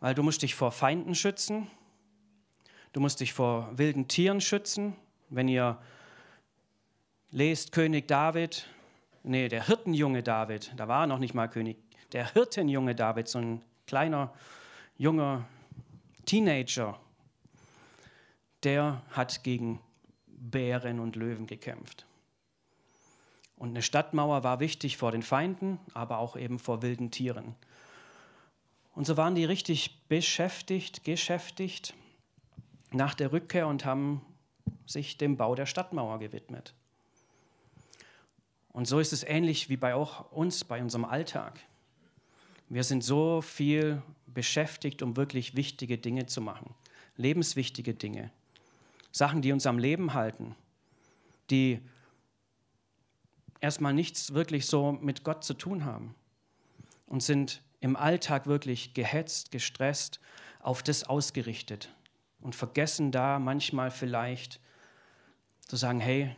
Weil 0.00 0.16
du 0.16 0.24
musst 0.24 0.42
dich 0.42 0.56
vor 0.56 0.72
Feinden 0.72 1.14
schützen, 1.14 1.70
du 2.94 2.98
musst 2.98 3.20
dich 3.20 3.32
vor 3.32 3.70
wilden 3.78 4.08
Tieren 4.08 4.40
schützen. 4.40 4.96
Wenn 5.28 5.46
ihr 5.46 5.78
lest 7.30 7.70
König 7.70 8.08
David, 8.08 8.66
nee, 9.22 9.48
der 9.48 9.66
Hirtenjunge 9.66 10.22
David, 10.22 10.72
da 10.76 10.88
war 10.88 11.04
er 11.04 11.06
noch 11.06 11.18
nicht 11.18 11.34
mal 11.34 11.48
König, 11.48 11.76
der 12.12 12.32
Hirtenjunge 12.32 12.94
David, 12.94 13.28
so 13.28 13.38
ein 13.38 13.62
kleiner, 13.86 14.32
junger 14.96 15.46
Teenager, 16.26 16.98
der 18.62 19.02
hat 19.10 19.42
gegen 19.42 19.80
Bären 20.26 21.00
und 21.00 21.16
Löwen 21.16 21.46
gekämpft. 21.46 22.06
Und 23.56 23.70
eine 23.70 23.82
Stadtmauer 23.82 24.42
war 24.42 24.60
wichtig 24.60 24.96
vor 24.96 25.12
den 25.12 25.22
Feinden, 25.22 25.78
aber 25.92 26.18
auch 26.18 26.36
eben 26.36 26.58
vor 26.58 26.82
wilden 26.82 27.10
Tieren. 27.10 27.54
Und 28.94 29.06
so 29.06 29.16
waren 29.16 29.34
die 29.34 29.44
richtig 29.44 30.06
beschäftigt, 30.08 31.04
geschäftigt 31.04 31.94
nach 32.90 33.14
der 33.14 33.32
Rückkehr 33.32 33.66
und 33.66 33.84
haben 33.84 34.22
sich 34.86 35.18
dem 35.18 35.36
Bau 35.36 35.54
der 35.54 35.66
Stadtmauer 35.66 36.18
gewidmet. 36.18 36.74
Und 38.72 38.86
so 38.86 39.00
ist 39.00 39.12
es 39.12 39.24
ähnlich 39.24 39.68
wie 39.68 39.76
bei 39.76 39.94
auch 39.94 40.30
uns, 40.32 40.64
bei 40.64 40.80
unserem 40.80 41.04
Alltag. 41.04 41.60
Wir 42.68 42.84
sind 42.84 43.02
so 43.02 43.42
viel 43.42 44.02
beschäftigt, 44.26 45.02
um 45.02 45.16
wirklich 45.16 45.56
wichtige 45.56 45.98
Dinge 45.98 46.26
zu 46.26 46.40
machen, 46.40 46.74
lebenswichtige 47.16 47.94
Dinge, 47.94 48.30
Sachen, 49.10 49.42
die 49.42 49.52
uns 49.52 49.66
am 49.66 49.78
Leben 49.78 50.14
halten, 50.14 50.54
die 51.50 51.80
erstmal 53.60 53.92
nichts 53.92 54.34
wirklich 54.34 54.66
so 54.66 54.92
mit 54.92 55.24
Gott 55.24 55.42
zu 55.42 55.54
tun 55.54 55.84
haben 55.84 56.14
und 57.06 57.22
sind 57.22 57.62
im 57.80 57.96
Alltag 57.96 58.46
wirklich 58.46 58.94
gehetzt, 58.94 59.50
gestresst, 59.50 60.20
auf 60.60 60.82
das 60.82 61.04
ausgerichtet 61.04 61.92
und 62.40 62.54
vergessen 62.54 63.10
da 63.10 63.38
manchmal 63.38 63.90
vielleicht 63.90 64.60
zu 65.66 65.76
sagen, 65.76 66.00
hey, 66.00 66.34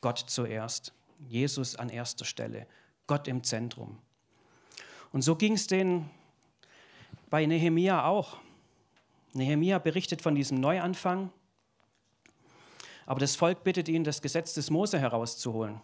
Gott 0.00 0.18
zuerst. 0.18 0.92
Jesus 1.28 1.76
an 1.76 1.88
erster 1.88 2.24
Stelle, 2.24 2.66
Gott 3.06 3.28
im 3.28 3.42
Zentrum. 3.42 3.98
Und 5.12 5.22
so 5.22 5.36
ging 5.36 5.54
es 5.54 5.66
denen 5.66 6.10
bei 7.30 7.46
Nehemia 7.46 8.04
auch. 8.04 8.38
Nehemia 9.32 9.78
berichtet 9.78 10.22
von 10.22 10.34
diesem 10.34 10.60
Neuanfang, 10.60 11.30
aber 13.06 13.20
das 13.20 13.36
Volk 13.36 13.64
bittet 13.64 13.88
ihn, 13.88 14.04
das 14.04 14.22
Gesetz 14.22 14.54
des 14.54 14.70
Mose 14.70 14.98
herauszuholen 14.98 15.80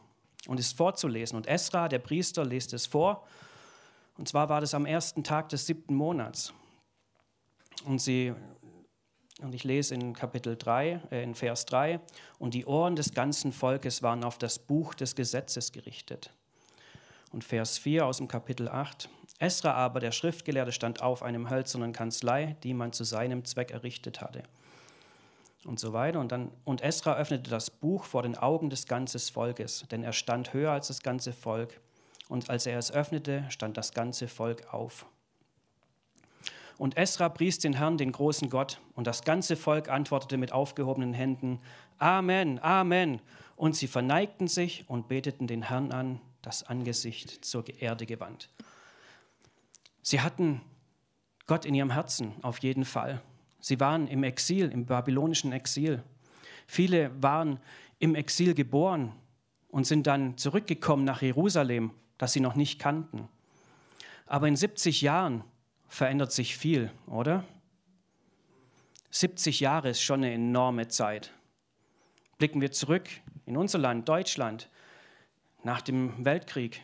und 0.47 0.61
es 0.61 0.73
vorzulesen. 0.73 1.37
Und 1.37 1.47
Esra, 1.47 1.88
der 1.88 1.99
Priester, 1.99 2.45
liest 2.45 2.73
es 2.73 2.87
vor. 2.87 3.26
Und 4.16 4.28
zwar 4.28 4.49
war 4.49 4.61
das 4.61 4.75
am 4.75 4.87
ersten 4.87 5.25
Tag 5.25 5.49
des 5.49 5.66
siebten 5.66 5.95
Monats. 5.95 6.52
Und 7.85 8.00
sie 8.00 8.35
und 9.38 9.54
ich 9.54 9.64
lese 9.64 9.95
in 9.95 10.12
Kapitel 10.14 10.57
3, 10.57 11.00
äh, 11.11 11.23
in 11.23 11.35
Vers 11.35 11.66
3, 11.66 12.00
und 12.38 12.54
die 12.54 12.66
Ohren 12.66 12.97
des 12.97 13.14
ganzen 13.14 13.52
Volkes 13.52 14.02
waren 14.02 14.25
auf 14.25 14.38
das 14.38 14.59
Buch 14.59 14.95
des 14.95 15.14
Gesetzes 15.14 15.73
gerichtet. 15.73 16.33
Und 17.30 17.45
Vers 17.45 17.78
4 17.78 18.07
aus 18.07 18.18
dem 18.18 18.28
Kapitel 18.28 18.68
8, 18.68 19.09
Esra 19.38 19.73
aber, 19.73 20.00
der 20.00 20.11
Schriftgelehrte, 20.11 20.73
stand 20.73 21.00
auf 21.00 21.23
einem 21.23 21.49
hölzernen 21.49 21.92
Kanzlei, 21.92 22.57
die 22.64 22.75
man 22.75 22.92
zu 22.92 23.04
seinem 23.04 23.45
Zweck 23.45 23.71
errichtet 23.71 24.21
hatte. 24.21 24.42
Und 25.64 25.78
so 25.78 25.92
weiter. 25.92 26.18
Und, 26.18 26.33
dann, 26.33 26.50
und 26.64 26.83
Esra 26.83 27.16
öffnete 27.16 27.50
das 27.50 27.71
Buch 27.71 28.04
vor 28.04 28.23
den 28.23 28.37
Augen 28.37 28.71
des 28.71 28.87
ganzen 28.87 29.21
Volkes, 29.21 29.85
denn 29.90 30.02
er 30.02 30.12
stand 30.12 30.52
höher 30.52 30.73
als 30.73 30.88
das 30.88 31.02
ganze 31.02 31.33
Volk. 31.33 31.80
Und 32.28 32.50
als 32.50 32.66
er 32.66 32.78
es 32.78 32.90
öffnete, 32.90 33.45
stand 33.49 33.76
das 33.76 33.92
ganze 33.92 34.28
Volk 34.28 34.73
auf. 34.73 35.07
Und 36.78 36.97
Esra 36.97 37.28
pries 37.28 37.58
den 37.58 37.75
Herrn, 37.75 37.99
den 37.99 38.12
großen 38.12 38.49
Gott, 38.49 38.80
und 38.94 39.06
das 39.08 39.25
ganze 39.25 39.56
Volk 39.56 39.88
antwortete 39.88 40.37
mit 40.37 40.52
aufgehobenen 40.52 41.12
Händen, 41.12 41.61
Amen, 41.99 42.61
Amen. 42.61 43.20
Und 43.56 43.75
sie 43.75 43.88
verneigten 43.88 44.47
sich 44.47 44.85
und 44.88 45.08
beteten 45.08 45.49
den 45.49 45.62
Herrn 45.62 45.90
an, 45.90 46.20
das 46.40 46.62
Angesicht 46.62 47.44
zur 47.44 47.64
Erde 47.80 48.06
gewandt. 48.06 48.49
Sie 50.02 50.20
hatten 50.20 50.61
Gott 51.47 51.64
in 51.64 51.75
ihrem 51.75 51.90
Herzen, 51.90 52.32
auf 52.42 52.58
jeden 52.58 52.85
Fall. 52.85 53.20
Sie 53.58 53.80
waren 53.80 54.06
im 54.06 54.23
Exil, 54.23 54.70
im 54.70 54.87
babylonischen 54.87 55.50
Exil. 55.50 56.04
Viele 56.68 57.11
waren 57.20 57.58
im 57.99 58.14
Exil 58.14 58.54
geboren 58.54 59.12
und 59.68 59.85
sind 59.85 60.06
dann 60.06 60.38
zurückgekommen 60.38 61.04
nach 61.04 61.23
Jerusalem, 61.23 61.90
das 62.18 62.32
sie 62.32 62.40
noch 62.40 62.54
nicht 62.54 62.78
kannten. 62.78 63.28
Aber 64.26 64.47
in 64.47 64.54
70 64.54 65.02
Jahren 65.02 65.42
verändert 65.99 66.31
sich 66.31 66.57
viel, 66.57 66.93
oder? 67.09 67.45
70 69.11 69.59
Jahre 69.59 69.88
ist 69.88 70.00
schon 70.00 70.23
eine 70.23 70.33
enorme 70.33 70.87
Zeit. 70.87 71.33
Blicken 72.38 72.61
wir 72.61 72.71
zurück 72.71 73.09
in 73.47 73.57
unser 73.57 73.78
Land, 73.78 74.09
Deutschland, 74.09 74.71
nach 75.64 75.83
dem 75.83 76.25
Weltkrieg. 76.25 76.83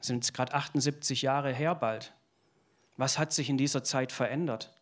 Sind 0.00 0.24
es 0.24 0.32
gerade 0.32 0.54
78 0.54 1.20
Jahre 1.20 1.52
her 1.52 1.74
bald. 1.74 2.14
Was 2.96 3.18
hat 3.18 3.34
sich 3.34 3.50
in 3.50 3.58
dieser 3.58 3.84
Zeit 3.84 4.12
verändert? 4.12 4.72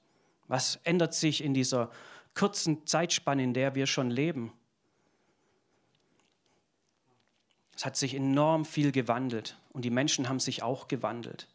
Was 0.47 0.77
ändert 0.85 1.13
sich 1.13 1.43
in 1.43 1.55
dieser 1.55 1.91
kurzen 2.35 2.87
Zeitspanne, 2.87 3.43
in 3.43 3.53
der 3.53 3.75
wir 3.75 3.89
schon 3.89 4.13
leben? 4.13 4.53
Es 7.75 7.85
hat 7.85 7.97
sich 7.97 8.15
enorm 8.15 8.65
viel 8.65 8.93
gewandelt 8.93 9.59
und 9.73 9.85
die 9.85 9.91
Menschen 9.91 10.29
haben 10.29 10.39
sich 10.39 10.63
auch 10.63 10.87
gewandelt. 10.87 11.49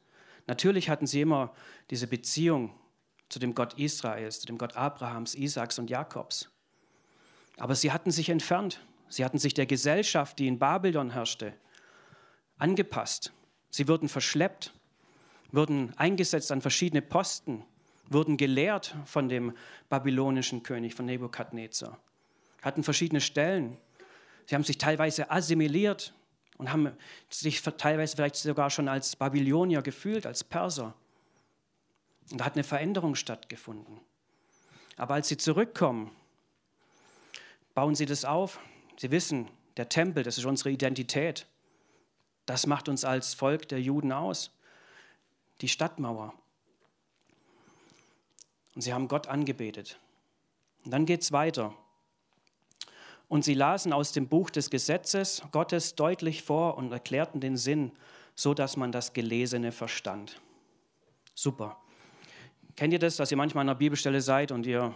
Natürlich 0.50 0.90
hatten 0.90 1.06
sie 1.06 1.22
immer 1.22 1.54
diese 1.92 2.08
Beziehung 2.08 2.74
zu 3.30 3.38
dem 3.38 3.54
Gott 3.54 3.76
Israels, 3.76 4.40
zu 4.40 4.48
dem 4.48 4.58
Gott 4.58 4.76
Abrahams, 4.76 5.36
Isaaks 5.36 5.78
und 5.78 5.92
Jakobs. 5.92 6.50
Aber 7.58 7.76
sie 7.76 7.92
hatten 7.92 8.10
sich 8.10 8.30
entfernt. 8.30 8.84
Sie 9.10 9.24
hatten 9.24 9.38
sich 9.38 9.54
der 9.54 9.68
Gesellschaft, 9.68 10.40
die 10.40 10.48
in 10.48 10.58
Babylon 10.58 11.12
herrschte, 11.12 11.54
angepasst. 12.58 13.32
Sie 13.70 13.88
wurden 13.88 14.10
verschleppt, 14.10 14.74
wurden 15.52 15.94
eingesetzt 15.98 16.52
an 16.52 16.62
verschiedene 16.62 17.04
Posten, 17.04 17.64
wurden 18.10 18.36
gelehrt 18.36 18.96
von 19.06 19.30
dem 19.30 19.56
babylonischen 19.88 20.64
König, 20.64 20.96
von 20.96 21.06
Nebukadnezar, 21.06 22.00
hatten 22.64 22.82
verschiedene 22.82 23.22
Stellen. 23.22 23.78
Sie 24.48 24.56
haben 24.56 24.64
sich 24.64 24.80
teilweise 24.80 25.30
assimiliert 25.30 26.16
und 26.60 26.72
haben 26.72 26.92
sich 27.30 27.64
teilweise 27.64 28.16
vielleicht 28.16 28.36
sogar 28.36 28.70
schon 28.70 28.88
als 28.90 29.16
Babylonier 29.16 29.82
gefühlt, 29.82 30.28
als 30.28 30.44
Perser. 30.44 30.94
Und 32.32 32.42
da 32.42 32.46
hat 32.46 32.54
eine 32.54 32.66
Veränderung 32.66 33.16
stattgefunden. 33.16 34.00
Aber 34.98 35.16
als 35.16 35.30
sie 35.30 35.38
zurückkommen, 35.38 36.12
bauen 37.74 37.96
sie 37.96 38.06
das 38.06 38.26
auf. 38.26 38.60
Sie 38.98 39.10
wissen, 39.10 39.48
der 39.78 39.88
Tempel, 39.88 40.24
das 40.24 40.38
ist 40.38 40.44
unsere 40.44 40.70
Identität. 40.70 41.48
Das 42.46 42.68
macht 42.68 42.90
uns 42.90 43.06
als 43.06 43.34
Volk 43.34 43.70
der 43.70 43.82
Juden 43.82 44.12
aus. 44.12 44.52
Die 45.62 45.70
Stadtmauer. 45.70 46.34
Und 48.76 48.82
sie 48.82 48.94
haben 48.94 49.08
Gott 49.08 49.28
angebetet. 49.28 49.98
Und 50.84 50.92
dann 50.92 51.06
geht 51.06 51.22
es 51.22 51.32
weiter. 51.32 51.74
Und 53.30 53.46
sie 53.46 53.54
lasen 53.54 53.94
aus 53.94 54.12
dem 54.12 54.28
Buch 54.28 54.50
des 54.50 54.70
Gesetzes 54.70 55.44
Gottes 55.52 55.96
deutlich 55.96 56.44
vor 56.44 56.78
und 56.78 56.92
erklärten 56.92 57.40
den 57.40 57.56
Sinn, 57.56 57.94
so 58.36 58.54
dass 58.54 58.76
man 58.76 58.92
das 58.92 59.14
Gelesene 59.14 59.72
verstand. 59.72 60.42
Super. 61.36 61.78
Kennt 62.76 62.92
ihr 62.92 63.00
das, 63.00 63.16
dass 63.18 63.32
ihr 63.32 63.38
manchmal 63.38 63.62
an 63.62 63.70
einer 63.70 63.78
Bibelstelle 63.78 64.20
seid 64.20 64.52
und 64.52 64.66
ihr 64.66 64.94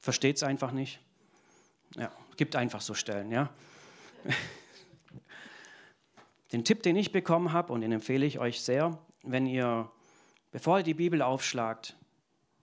versteht 0.00 0.36
es 0.36 0.42
einfach 0.42 0.72
nicht? 0.72 1.00
Ja, 1.96 2.10
gibt 2.36 2.56
einfach 2.56 2.80
so 2.80 2.94
Stellen, 2.94 3.30
ja. 3.30 3.50
Den 6.52 6.64
Tipp, 6.64 6.82
den 6.82 6.96
ich 6.96 7.12
bekommen 7.12 7.52
habe, 7.52 7.72
und 7.72 7.82
den 7.82 7.92
empfehle 7.92 8.24
ich 8.24 8.38
euch 8.38 8.62
sehr, 8.62 8.98
wenn 9.22 9.46
ihr, 9.46 9.90
bevor 10.50 10.78
ihr 10.78 10.84
die 10.84 10.94
Bibel 10.94 11.20
aufschlagt, 11.20 11.94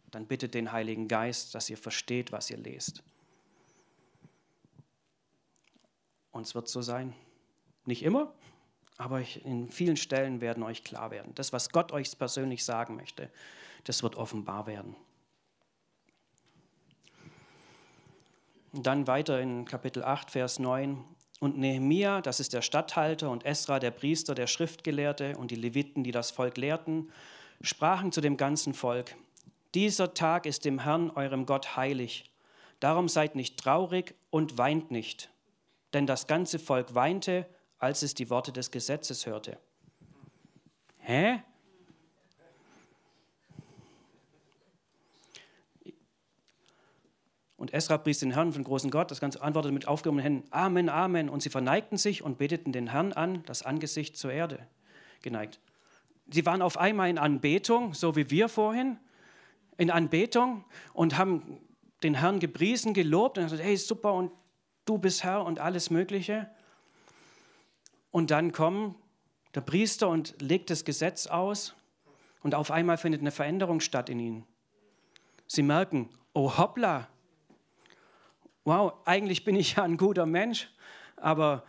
dann 0.10 0.26
bittet 0.26 0.56
den 0.56 0.72
Heiligen 0.72 1.08
Geist, 1.08 1.54
dass 1.54 1.70
ihr 1.70 1.78
versteht, 1.78 2.32
was 2.32 2.50
ihr 2.50 2.58
lest. 2.58 3.04
Und 6.36 6.42
es 6.42 6.54
wird 6.54 6.68
so 6.68 6.82
sein. 6.82 7.14
Nicht 7.86 8.04
immer, 8.04 8.34
aber 8.98 9.22
in 9.46 9.72
vielen 9.72 9.96
Stellen 9.96 10.42
werden 10.42 10.64
euch 10.64 10.84
klar 10.84 11.10
werden. 11.10 11.32
Das, 11.34 11.54
was 11.54 11.70
Gott 11.70 11.94
euch 11.94 12.20
persönlich 12.20 12.66
sagen 12.66 12.98
möchte, 12.98 13.32
das 13.86 14.04
wird 14.04 14.18
offenbar 14.18 14.68
werden. 14.68 14.98
Und 18.74 18.86
dann 18.86 19.08
weiter 19.08 19.40
in 19.40 19.64
Kapitel 19.64 20.04
8, 20.04 20.30
Vers 20.30 20.60
9. 20.60 21.06
Und 21.40 21.58
Nehemia, 21.58 22.20
das 22.20 22.42
ist 22.42 22.52
der 22.52 22.62
Statthalter, 22.62 23.30
und 23.30 23.46
Esra, 23.46 23.80
der 23.80 23.92
Priester, 23.92 24.36
der 24.36 24.48
Schriftgelehrte, 24.48 25.38
und 25.38 25.52
die 25.52 25.56
Leviten, 25.56 26.04
die 26.04 26.12
das 26.12 26.32
Volk 26.32 26.58
lehrten, 26.58 27.14
sprachen 27.62 28.12
zu 28.12 28.20
dem 28.20 28.36
ganzen 28.36 28.74
Volk, 28.74 29.16
dieser 29.74 30.14
Tag 30.14 30.46
ist 30.46 30.66
dem 30.66 30.80
Herrn, 30.80 31.12
eurem 31.12 31.46
Gott, 31.46 31.78
heilig. 31.78 32.30
Darum 32.82 33.08
seid 33.08 33.36
nicht 33.36 33.58
traurig 33.58 34.16
und 34.32 34.58
weint 34.58 34.92
nicht. 34.92 35.30
Denn 35.96 36.06
das 36.06 36.28
ganze 36.28 36.60
Volk 36.60 36.94
weinte, 36.94 37.46
als 37.80 38.02
es 38.04 38.14
die 38.14 38.30
Worte 38.30 38.52
des 38.52 38.70
Gesetzes 38.70 39.26
hörte. 39.26 39.58
Hä? 40.98 41.42
Und 47.56 47.74
Esra 47.74 47.98
pries 47.98 48.20
den 48.20 48.32
Herrn 48.32 48.52
von 48.52 48.66
großen 48.66 48.92
Gott, 48.92 49.10
das 49.10 49.22
Ganze 49.22 49.42
antwortete 49.42 49.74
mit 49.74 49.88
aufgehobenen 49.88 50.22
Händen, 50.22 50.48
Amen, 50.52 50.90
Amen. 50.90 51.30
Und 51.30 51.42
sie 51.42 51.50
verneigten 51.50 51.98
sich 51.98 52.22
und 52.22 52.38
beteten 52.38 52.74
den 52.74 52.88
Herrn 52.88 53.14
an, 53.14 53.44
das 53.46 53.64
Angesicht 53.64 54.18
zur 54.18 54.34
Erde 54.34 54.68
geneigt. 55.22 55.62
Sie 56.30 56.46
waren 56.46 56.62
auf 56.62 56.78
einmal 56.78 57.10
in 57.10 57.18
Anbetung, 57.18 57.94
so 57.94 58.18
wie 58.18 58.30
wir 58.30 58.50
vorhin, 58.50 58.98
in 59.78 59.90
Anbetung 59.90 60.66
und 60.92 61.18
haben 61.18 61.62
den 62.04 62.16
Herrn 62.16 62.42
gepriesen, 62.42 62.94
gelobt 62.94 63.38
und 63.38 63.46
gesagt, 63.46 63.64
hey, 63.64 63.78
super, 63.78 64.14
und 64.14 64.34
du 64.86 64.98
bist 64.98 65.24
Herr 65.24 65.44
und 65.44 65.60
alles 65.60 65.90
Mögliche. 65.90 66.50
Und 68.12 68.32
dann 68.32 68.52
kommt 68.52 68.96
der 69.54 69.62
Priester 69.62 70.10
und 70.10 70.42
legt 70.42 70.70
das 70.70 70.86
Gesetz 70.86 71.28
aus 71.28 71.76
und 72.44 72.56
auf 72.56 72.72
einmal 72.72 72.98
findet 72.98 73.22
eine 73.22 73.32
Veränderung 73.32 73.80
statt 73.80 74.10
in 74.10 74.20
ihnen. 74.20 74.48
Sie 75.48 75.64
merken, 75.64 76.10
oh 76.34 76.58
hoppla, 76.58 77.08
wow, 78.64 78.94
eigentlich 79.06 79.44
bin 79.44 79.56
ich 79.56 79.76
ja 79.76 79.84
ein 79.84 79.98
guter 79.98 80.26
Mensch, 80.26 80.70
aber 81.16 81.64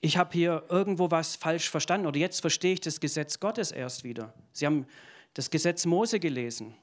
ich 0.00 0.16
habe 0.16 0.32
hier 0.32 0.64
irgendwo 0.68 1.10
was 1.10 1.36
falsch 1.36 1.70
verstanden 1.70 2.06
oder 2.06 2.18
jetzt 2.18 2.40
verstehe 2.40 2.74
ich 2.74 2.80
das 2.80 2.98
Gesetz 2.98 3.38
Gottes 3.38 3.70
erst 3.70 4.02
wieder. 4.02 4.34
Sie 4.52 4.66
haben 4.66 4.86
das 5.34 5.50
Gesetz 5.50 5.86
Mose 5.86 6.18
gelesen. 6.18 6.74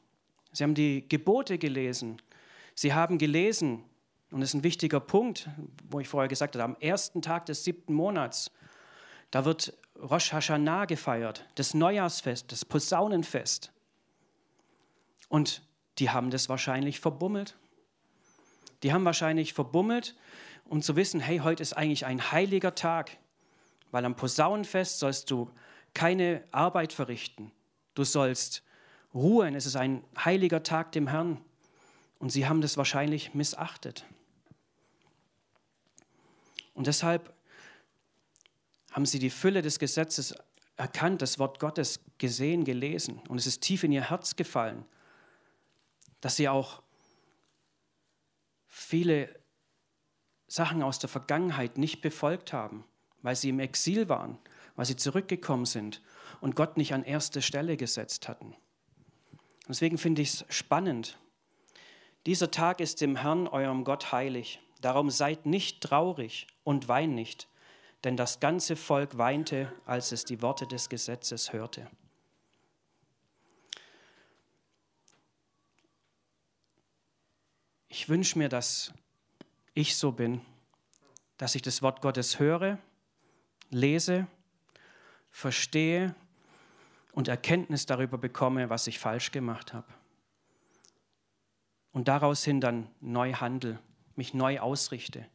Sie 0.53 0.63
haben 0.63 0.73
die 0.73 1.07
Gebote 1.07 1.57
gelesen. 1.57 2.21
Sie 2.75 2.93
haben 2.93 3.17
gelesen, 3.17 3.83
und 4.31 4.41
das 4.41 4.49
ist 4.49 4.55
ein 4.55 4.63
wichtiger 4.63 4.99
Punkt, 4.99 5.49
wo 5.89 5.99
ich 5.99 6.07
vorher 6.07 6.27
gesagt 6.27 6.55
habe, 6.55 6.63
am 6.63 6.77
ersten 6.79 7.21
Tag 7.21 7.47
des 7.47 7.63
siebten 7.63 7.93
Monats, 7.93 8.51
da 9.31 9.45
wird 9.45 9.73
Rosh 9.99 10.31
Hashanah 10.31 10.85
gefeiert, 10.85 11.45
das 11.55 11.73
Neujahrsfest, 11.73 12.51
das 12.51 12.63
Posaunenfest. 12.63 13.71
Und 15.27 15.63
die 15.97 16.09
haben 16.09 16.29
das 16.29 16.47
wahrscheinlich 16.47 16.99
verbummelt. 16.99 17.57
Die 18.83 18.93
haben 18.93 19.03
wahrscheinlich 19.03 19.53
verbummelt, 19.53 20.15
um 20.65 20.81
zu 20.81 20.95
wissen, 20.95 21.19
hey, 21.19 21.39
heute 21.39 21.61
ist 21.61 21.73
eigentlich 21.73 22.05
ein 22.05 22.31
heiliger 22.31 22.75
Tag, 22.75 23.17
weil 23.91 24.05
am 24.05 24.15
Posaunenfest 24.15 24.99
sollst 24.99 25.31
du 25.31 25.49
keine 25.93 26.43
Arbeit 26.51 26.93
verrichten. 26.93 27.51
Du 27.95 28.03
sollst 28.03 28.63
ruhen. 29.13 29.55
Es 29.55 29.65
ist 29.65 29.75
ein 29.75 30.03
heiliger 30.23 30.63
Tag 30.63 30.91
dem 30.91 31.07
Herrn. 31.07 31.41
Und 32.19 32.31
sie 32.31 32.47
haben 32.47 32.61
das 32.61 32.77
wahrscheinlich 32.77 33.33
missachtet. 33.33 34.05
Und 36.79 36.87
deshalb 36.87 37.33
haben 38.91 39.05
sie 39.05 39.19
die 39.19 39.29
Fülle 39.29 39.61
des 39.61 39.79
Gesetzes 39.79 40.33
erkannt, 40.77 41.21
das 41.21 41.37
Wort 41.37 41.59
Gottes 41.59 41.99
gesehen, 42.19 42.63
gelesen. 42.63 43.21
Und 43.27 43.37
es 43.37 43.47
ist 43.47 43.59
tief 43.59 43.83
in 43.83 43.91
ihr 43.91 44.09
Herz 44.09 44.37
gefallen, 44.37 44.85
dass 46.21 46.37
sie 46.37 46.47
auch 46.47 46.81
viele 48.65 49.41
Sachen 50.47 50.81
aus 50.81 50.99
der 50.99 51.09
Vergangenheit 51.09 51.77
nicht 51.77 51.99
befolgt 51.99 52.53
haben, 52.53 52.85
weil 53.23 53.35
sie 53.35 53.49
im 53.49 53.59
Exil 53.59 54.07
waren, 54.07 54.37
weil 54.77 54.85
sie 54.85 54.95
zurückgekommen 54.95 55.65
sind 55.65 56.01
und 56.39 56.55
Gott 56.55 56.77
nicht 56.77 56.93
an 56.93 57.03
erste 57.03 57.41
Stelle 57.41 57.75
gesetzt 57.75 58.29
hatten. 58.29 58.55
Deswegen 59.67 59.97
finde 59.97 60.21
ich 60.21 60.29
es 60.29 60.45
spannend. 60.47 61.19
Dieser 62.25 62.51
Tag 62.51 62.79
ist 62.79 63.01
dem 63.01 63.17
Herrn, 63.17 63.49
eurem 63.49 63.83
Gott, 63.83 64.13
heilig. 64.13 64.61
Darum 64.81 65.09
seid 65.09 65.45
nicht 65.45 65.81
traurig 65.81 66.47
und 66.63 66.87
wein 66.87 67.13
nicht, 67.13 67.47
denn 68.03 68.15
das 68.15 68.39
ganze 68.39 68.75
Volk 68.75 69.17
weinte, 69.17 69.71
als 69.85 70.11
es 70.11 70.23
die 70.23 70.41
Worte 70.41 70.67
des 70.67 70.89
Gesetzes 70.89 71.51
hörte. 71.51 71.89
Ich 77.89 78.07
wünsche 78.07 78.37
mir, 78.37 78.47
dass 78.47 78.93
ich 79.73 79.97
so 79.97 80.11
bin, 80.11 80.41
dass 81.37 81.55
ich 81.55 81.61
das 81.61 81.81
Wort 81.81 82.01
Gottes 82.01 82.39
höre, 82.39 82.77
lese, 83.71 84.27
verstehe 85.31 86.15
und 87.11 87.27
Erkenntnis 87.27 87.85
darüber 87.85 88.17
bekomme, 88.17 88.69
was 88.69 88.87
ich 88.87 88.99
falsch 88.99 89.31
gemacht 89.31 89.73
habe. 89.73 89.87
Und 91.91 92.07
daraus 92.07 92.43
hin 92.43 92.61
dann 92.61 92.89
neu 93.01 93.33
handle, 93.33 93.79
mich 94.19 94.33
neu 94.33 94.59
ausrichte. 94.59 95.25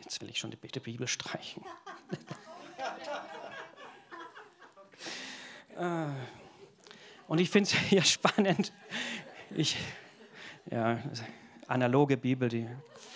Jetzt 0.00 0.20
will 0.20 0.30
ich 0.30 0.38
schon 0.38 0.52
die 0.52 0.56
Bibel 0.80 1.08
streichen. 1.08 1.64
Ah. 5.76 6.14
Und 7.26 7.40
ich 7.40 7.50
finde 7.50 7.68
es 7.68 7.76
hier 7.76 8.02
spannend. 8.04 8.72
Ich, 9.50 9.76
ja, 10.70 11.02
analoge 11.66 12.16
Bibel, 12.16 12.48
die 12.48 12.68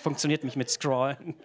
funktioniert 0.02 0.42
mich 0.42 0.56
mit 0.56 0.68
Scrollen. 0.70 1.36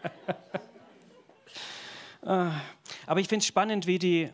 Ah. 2.23 2.59
Aber 3.05 3.19
ich 3.19 3.27
finde 3.27 3.43
es 3.43 3.47
spannend, 3.47 3.85
wie, 3.85 3.99
die, 3.99 4.31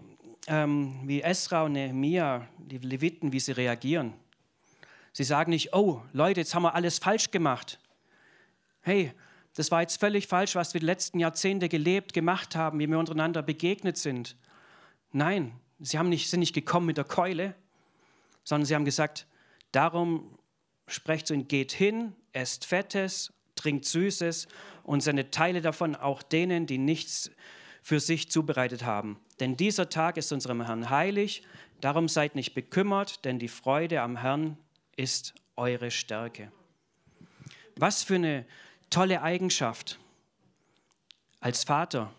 ähm, 0.48 1.02
wie 1.04 1.22
Esra 1.22 1.63
und 1.63 1.74
Nehemiah, 1.74 2.48
die 2.58 2.78
Leviten, 2.78 3.34
wie 3.34 3.41
sie 3.41 3.52
reagieren. 3.52 4.13
Sie 5.13 5.24
sagen 5.24 5.50
nicht, 5.50 5.74
oh 5.74 6.02
Leute, 6.13 6.41
jetzt 6.41 6.54
haben 6.54 6.63
wir 6.63 6.76
alles 6.76 7.00
falsch 7.00 7.32
gemacht. 7.32 7.80
Hey, 8.82 9.13
das 9.56 9.72
war 9.72 9.82
jetzt 9.82 10.00
völlig 10.00 10.28
falsch, 10.28 10.56
was 10.56 10.74
wir 10.74 10.80
die 10.80 10.86
letzten 10.86 11.19
Jahrzehnte 11.19 11.69
gelebt, 11.69 12.13
gemacht 12.13 12.56
haben, 12.56 12.80
wie 12.80 12.88
wir 12.88 13.00
untereinander 13.00 13.41
begegnet 13.41 13.98
sind. 13.98 14.38
Nein, 15.12 15.54
sie 15.80 15.98
haben 15.98 16.10
nicht, 16.10 16.30
sind 16.30 16.39
nicht 16.39 16.54
gekommen 16.54 16.86
mit 16.86 16.98
der 16.98 17.04
Keule, 17.04 17.56
sondern 18.43 18.65
sie 18.65 18.76
haben 18.76 18.86
gesagt, 18.86 19.28
darum 19.72 20.38
sprecht 20.88 21.28
zu 21.28 21.34
ihnen, 21.34 21.48
geht 21.48 21.72
hin, 21.72 22.15
esst 22.32 22.65
Fettes, 22.65 23.34
trinkt 23.56 23.86
Süßes 23.86 24.48
und 24.84 25.02
sendet 25.02 25.34
Teile 25.34 25.62
davon 25.62 25.95
auch 25.95 26.24
denen, 26.24 26.65
die 26.65 26.78
nichts 26.78 27.32
für 27.82 28.00
sich 28.00 28.32
zubereitet 28.32 28.86
haben. 28.86 29.19
Denn 29.39 29.58
dieser 29.58 29.89
Tag 29.89 30.17
ist 30.17 30.32
unserem 30.32 30.65
Herrn 30.65 30.89
heilig, 30.89 31.43
darum 31.82 32.08
seid 32.08 32.36
nicht 32.36 32.54
bekümmert, 32.54 33.26
denn 33.26 33.39
die 33.39 33.48
Freude 33.48 34.02
am 34.02 34.17
Herrn 34.17 34.58
ist 34.99 35.33
eure 35.55 35.91
Stärke. 35.91 36.51
Was 37.77 38.03
für 38.03 38.15
eine 38.15 38.45
tolle 38.89 39.21
Eigenschaft 39.21 39.97
als 41.39 41.63
Vater, 41.63 42.13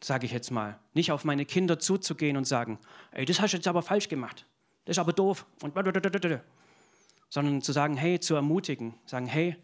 sage 0.00 0.24
ich 0.24 0.32
jetzt 0.32 0.50
mal, 0.50 0.78
nicht 0.94 1.12
auf 1.12 1.24
meine 1.24 1.44
Kinder 1.44 1.78
zuzugehen 1.78 2.38
und 2.38 2.46
sagen, 2.46 2.78
ey, 3.10 3.26
das 3.26 3.38
hast 3.40 3.52
du 3.52 3.58
jetzt 3.58 3.68
aber 3.68 3.82
falsch 3.82 4.08
gemacht, 4.08 4.46
das 4.86 4.96
ist 4.96 4.98
aber 4.98 5.12
doof, 5.12 5.44
sondern 7.28 7.60
zu 7.60 7.72
sagen, 7.72 7.98
hey, 7.98 8.18
zu 8.18 8.34
ermutigen, 8.34 8.94
sagen, 9.04 9.26
hey, 9.26 9.56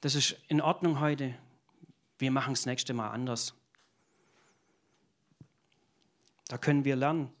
das 0.00 0.16
ist 0.16 0.36
in 0.48 0.60
Ordnung 0.60 0.98
heute, 0.98 1.36
wir 2.18 2.32
machen 2.32 2.54
es 2.54 2.66
nächste 2.66 2.94
Mal 2.94 3.10
anders. 3.10 3.54
Da 6.48 6.58
können 6.58 6.84
wir 6.84 6.96
lernen. 6.96 7.32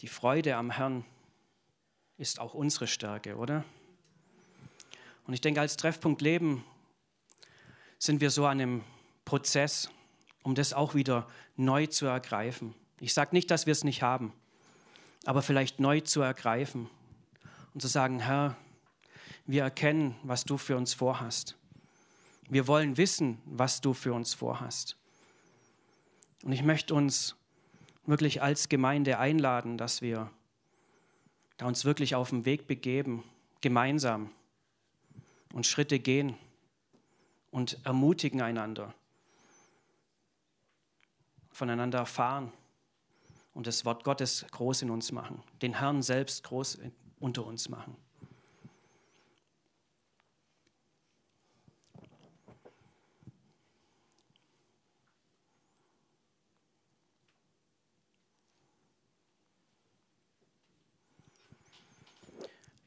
Die 0.00 0.08
Freude 0.08 0.54
am 0.54 0.70
Herrn 0.70 1.04
ist 2.18 2.38
auch 2.38 2.54
unsere 2.54 2.86
Stärke, 2.86 3.36
oder? 3.36 3.64
Und 5.26 5.34
ich 5.34 5.40
denke, 5.40 5.60
als 5.60 5.76
Treffpunkt 5.76 6.22
Leben 6.22 6.64
sind 7.98 8.20
wir 8.20 8.30
so 8.30 8.46
an 8.46 8.60
einem 8.60 8.84
Prozess, 9.24 9.90
um 10.44 10.54
das 10.54 10.72
auch 10.72 10.94
wieder 10.94 11.26
neu 11.56 11.86
zu 11.86 12.06
ergreifen. 12.06 12.74
Ich 13.00 13.12
sage 13.12 13.34
nicht, 13.34 13.50
dass 13.50 13.66
wir 13.66 13.72
es 13.72 13.82
nicht 13.82 14.02
haben, 14.02 14.32
aber 15.24 15.42
vielleicht 15.42 15.80
neu 15.80 16.00
zu 16.00 16.20
ergreifen 16.20 16.88
und 17.74 17.80
zu 17.80 17.88
sagen, 17.88 18.20
Herr, 18.20 18.56
wir 19.46 19.64
erkennen, 19.64 20.14
was 20.22 20.44
du 20.44 20.58
für 20.58 20.76
uns 20.76 20.94
vorhast. 20.94 21.56
Wir 22.48 22.68
wollen 22.68 22.96
wissen, 22.96 23.38
was 23.46 23.80
du 23.80 23.94
für 23.94 24.14
uns 24.14 24.32
vorhast. 24.32 24.96
Und 26.44 26.52
ich 26.52 26.62
möchte 26.62 26.94
uns 26.94 27.34
wirklich 28.08 28.42
als 28.42 28.68
Gemeinde 28.68 29.18
einladen, 29.18 29.76
dass 29.76 30.00
wir 30.00 30.30
da 31.58 31.66
uns 31.66 31.84
wirklich 31.84 32.14
auf 32.14 32.30
den 32.30 32.44
Weg 32.44 32.66
begeben, 32.66 33.22
gemeinsam 33.60 34.30
und 35.52 35.66
Schritte 35.66 35.98
gehen 35.98 36.36
und 37.50 37.78
ermutigen 37.84 38.40
einander. 38.42 38.94
voneinander 41.50 41.98
erfahren 41.98 42.52
und 43.52 43.66
das 43.66 43.84
Wort 43.84 44.04
Gottes 44.04 44.46
groß 44.52 44.82
in 44.82 44.90
uns 44.90 45.10
machen, 45.10 45.42
den 45.60 45.80
Herrn 45.80 46.02
selbst 46.02 46.44
groß 46.44 46.78
unter 47.18 47.44
uns 47.44 47.68
machen. 47.68 47.96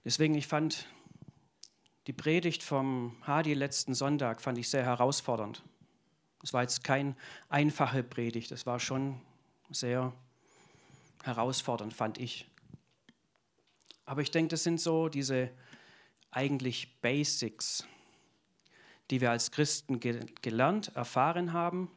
Deswegen, 0.04 0.34
ich 0.34 0.48
fand 0.48 0.88
die 2.08 2.14
Predigt 2.14 2.64
vom 2.64 3.16
Hadi 3.22 3.54
letzten 3.54 3.94
Sonntag 3.94 4.42
fand 4.42 4.58
ich 4.58 4.70
sehr 4.70 4.84
herausfordernd. 4.84 5.64
Es 6.42 6.54
war 6.54 6.64
jetzt 6.64 6.84
keine 6.84 7.16
einfache 7.50 8.02
Predigt, 8.02 8.52
es 8.52 8.66
war 8.66 8.80
schon 8.80 9.22
sehr 9.70 10.12
herausfordernd, 11.24 11.94
fand 11.94 12.18
ich. 12.18 12.50
Aber 14.06 14.22
ich 14.22 14.32
denke, 14.32 14.50
das 14.50 14.64
sind 14.64 14.82
so 14.82 15.08
diese 15.08 15.52
eigentlich 16.32 17.00
Basics, 17.02 17.86
die 19.12 19.22
wir 19.22 19.30
als 19.30 19.52
Christen 19.52 20.00
ge 20.00 20.26
gelernt, 20.42 20.96
erfahren 20.96 21.54
haben, 21.54 21.92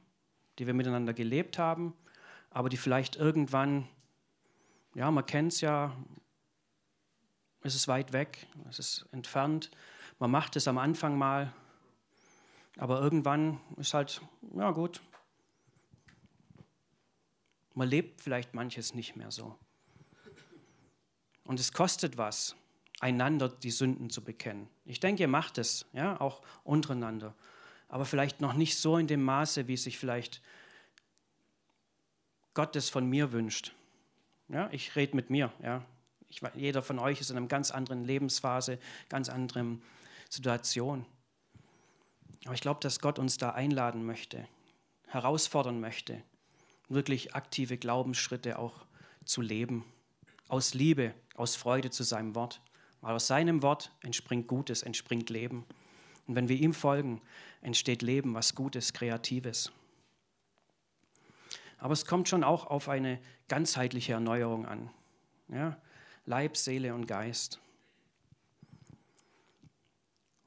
die 0.59 0.67
wir 0.67 0.75
miteinander 0.75 1.15
gelebt 1.15 1.57
haben, 1.57 1.95
aber 2.51 2.69
die 2.69 2.77
vielleicht 2.77 3.17
irgendwann, 3.17 3.89
ja, 4.95 5.11
man 5.11 5.25
kennt 5.25 5.55
es 5.55 5.63
ja, 5.63 5.97
es 7.65 7.75
ist 7.75 7.89
weit 7.89 8.13
weg, 8.13 8.47
es 8.69 8.79
ist 8.79 9.07
entfernt. 9.11 9.71
Man 10.19 10.31
macht 10.31 10.55
es 10.55 10.69
am 10.69 10.79
Anfang 10.79 11.17
mal, 11.19 11.53
aber 12.77 13.01
irgendwann 13.01 13.59
ist 13.79 13.95
halt, 13.95 14.21
ja 14.55 14.71
gut, 14.71 15.01
man 17.73 17.89
lebt 17.89 18.21
vielleicht 18.21 18.55
manches 18.55 18.95
nicht 18.95 19.17
mehr 19.17 19.31
so. 19.31 19.59
Und 21.45 21.59
es 21.59 21.73
kostet 21.73 22.19
was, 22.19 22.55
einander 23.01 23.49
die 23.49 23.71
Sünden 23.71 24.11
zu 24.11 24.23
bekennen. 24.23 24.69
Ich 24.85 25.01
denke, 25.01 25.23
ihr 25.23 25.29
macht 25.29 25.57
es, 25.57 25.87
ja, 25.95 26.21
auch 26.21 26.43
untereinander. 26.65 27.35
Aber 27.89 28.05
vielleicht 28.05 28.41
noch 28.43 28.53
nicht 28.53 28.79
so 28.79 28.99
in 28.99 29.07
dem 29.07 29.23
Maße, 29.23 29.69
wie 29.69 29.77
sich 29.77 29.99
vielleicht 29.99 30.43
Gott 32.53 32.77
es 32.77 32.91
von 32.91 33.07
mir 33.07 33.33
wünscht. 33.33 33.75
Ja, 34.49 34.69
ich 34.71 34.97
rede 34.97 35.17
mit 35.17 35.31
mir, 35.31 35.51
ja. 35.63 35.85
Ich, 36.35 36.43
jeder 36.55 36.83
von 36.83 36.99
euch 36.99 37.21
ist 37.21 37.31
in 37.31 37.37
einer 37.37 37.47
ganz 37.47 37.71
anderen 37.71 38.05
Lebensphase, 38.05 38.79
ganz 39.09 39.29
anderen 39.29 39.83
Situation. 40.29 41.07
Aber 42.45 42.55
ich 42.55 42.61
glaube, 42.61 42.81
dass 42.81 42.99
Gott 42.99 43.21
uns 43.21 43.39
da 43.39 43.51
einladen 43.51 44.05
möchte, 44.05 44.49
herausfordern 45.07 45.79
möchte, 45.79 46.21
wirklich 46.89 47.35
aktive 47.37 47.79
Glaubensschritte 47.79 48.59
auch 48.59 48.85
zu 49.25 49.43
leben. 49.43 49.85
Aus 50.49 50.75
Liebe, 50.75 51.15
aus 51.37 51.55
Freude 51.55 51.91
zu 51.91 52.03
seinem 52.03 52.35
Wort. 52.35 52.61
Weil 53.01 53.15
aus 53.15 53.29
seinem 53.29 53.63
Wort 53.63 53.93
entspringt 54.03 54.49
Gutes, 54.49 54.83
entspringt 54.83 55.31
Leben. 55.31 55.65
Und 56.27 56.35
wenn 56.35 56.49
wir 56.49 56.57
ihm 56.57 56.75
folgen, 56.75 57.23
entsteht 57.63 58.03
Leben, 58.03 58.35
was 58.35 58.57
Gutes, 58.57 58.93
Kreatives. 58.93 59.71
Aber 61.79 61.93
es 61.93 62.07
kommt 62.07 62.29
schon 62.29 62.43
auch 62.43 62.67
auf 62.67 62.89
eine 62.89 63.21
ganzheitliche 63.47 64.15
Erneuerung 64.15 64.67
an. 64.67 64.91
Ja? 65.49 65.79
Leib, 66.27 66.57
Seele 66.57 66.95
und 66.95 67.07
Geist. 67.07 67.61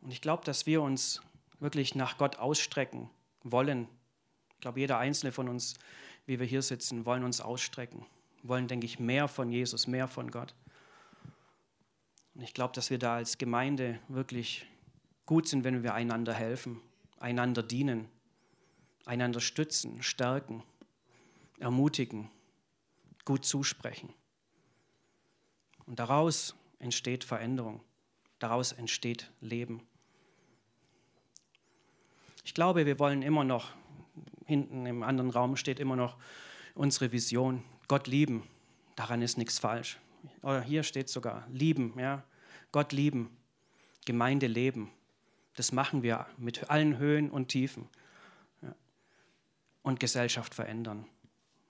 Und 0.02 0.12
ich 0.12 0.22
glaube, 0.22 0.44
dass 0.44 0.66
wir 0.66 0.82
uns 0.82 1.22
wirklich 1.60 1.96
nach 1.96 2.18
Gott 2.18 2.38
ausstrecken 2.38 3.10
wollen. 3.44 3.88
Ich 4.56 4.62
glaube, 4.62 4.80
jeder 4.80 4.98
einzelne 4.98 5.32
von 5.32 5.50
uns, 5.50 5.76
wie 6.26 6.40
wir 6.40 6.46
hier 6.46 6.62
sitzen, 6.62 7.06
wollen 7.06 7.24
uns 7.24 7.42
ausstrecken. 7.42 8.06
Wollen, 8.44 8.68
denke 8.68 8.86
ich, 8.86 9.00
mehr 9.00 9.28
von 9.28 9.52
Jesus, 9.52 9.88
mehr 9.88 10.08
von 10.08 10.32
Gott. 10.32 10.56
Und 12.36 12.42
ich 12.42 12.54
glaube, 12.54 12.74
dass 12.74 12.90
wir 12.90 13.00
da 13.00 13.16
als 13.16 13.38
Gemeinde 13.38 14.00
wirklich 14.08 14.66
gut 15.26 15.48
sind, 15.48 15.64
wenn 15.64 15.84
wir 15.84 15.94
einander 15.94 16.34
helfen, 16.34 16.82
einander 17.20 17.64
dienen, 17.64 18.08
einander 19.06 19.42
stützen, 19.42 20.02
stärken, 20.04 20.64
ermutigen, 21.60 22.30
gut 23.26 23.44
zusprechen. 23.46 24.14
Und 25.88 26.00
daraus 26.00 26.56
entsteht 26.80 27.24
Veränderung, 27.24 27.82
daraus 28.40 28.74
entsteht 28.74 29.32
Leben. 29.42 29.82
Ich 32.44 32.54
glaube, 32.54 32.86
wir 32.86 33.00
wollen 33.00 33.24
immer 33.24 33.44
noch, 33.44 33.72
hinten 34.46 34.86
im 34.86 35.04
anderen 35.04 35.32
Raum 35.32 35.56
steht 35.56 35.80
immer 35.80 35.96
noch 35.96 36.18
unsere 36.76 37.12
Vision, 37.12 37.64
Gott 37.88 38.08
lieben. 38.08 38.44
Daran 38.96 39.22
ist 39.22 39.38
nichts 39.38 39.60
falsch. 39.60 39.98
Oder 40.42 40.62
hier 40.62 40.84
steht 40.84 41.10
sogar, 41.10 41.48
lieben, 41.52 41.94
ja, 41.98 42.24
Gott 42.72 42.92
lieben, 42.92 43.36
Gemeinde 44.06 44.48
leben. 44.48 44.92
Das 45.56 45.72
machen 45.72 46.04
wir 46.04 46.28
mit 46.38 46.70
allen 46.70 46.98
Höhen 46.98 47.30
und 47.32 47.48
Tiefen. 47.48 47.90
Und 49.84 50.00
Gesellschaft 50.00 50.54
verändern. 50.54 51.06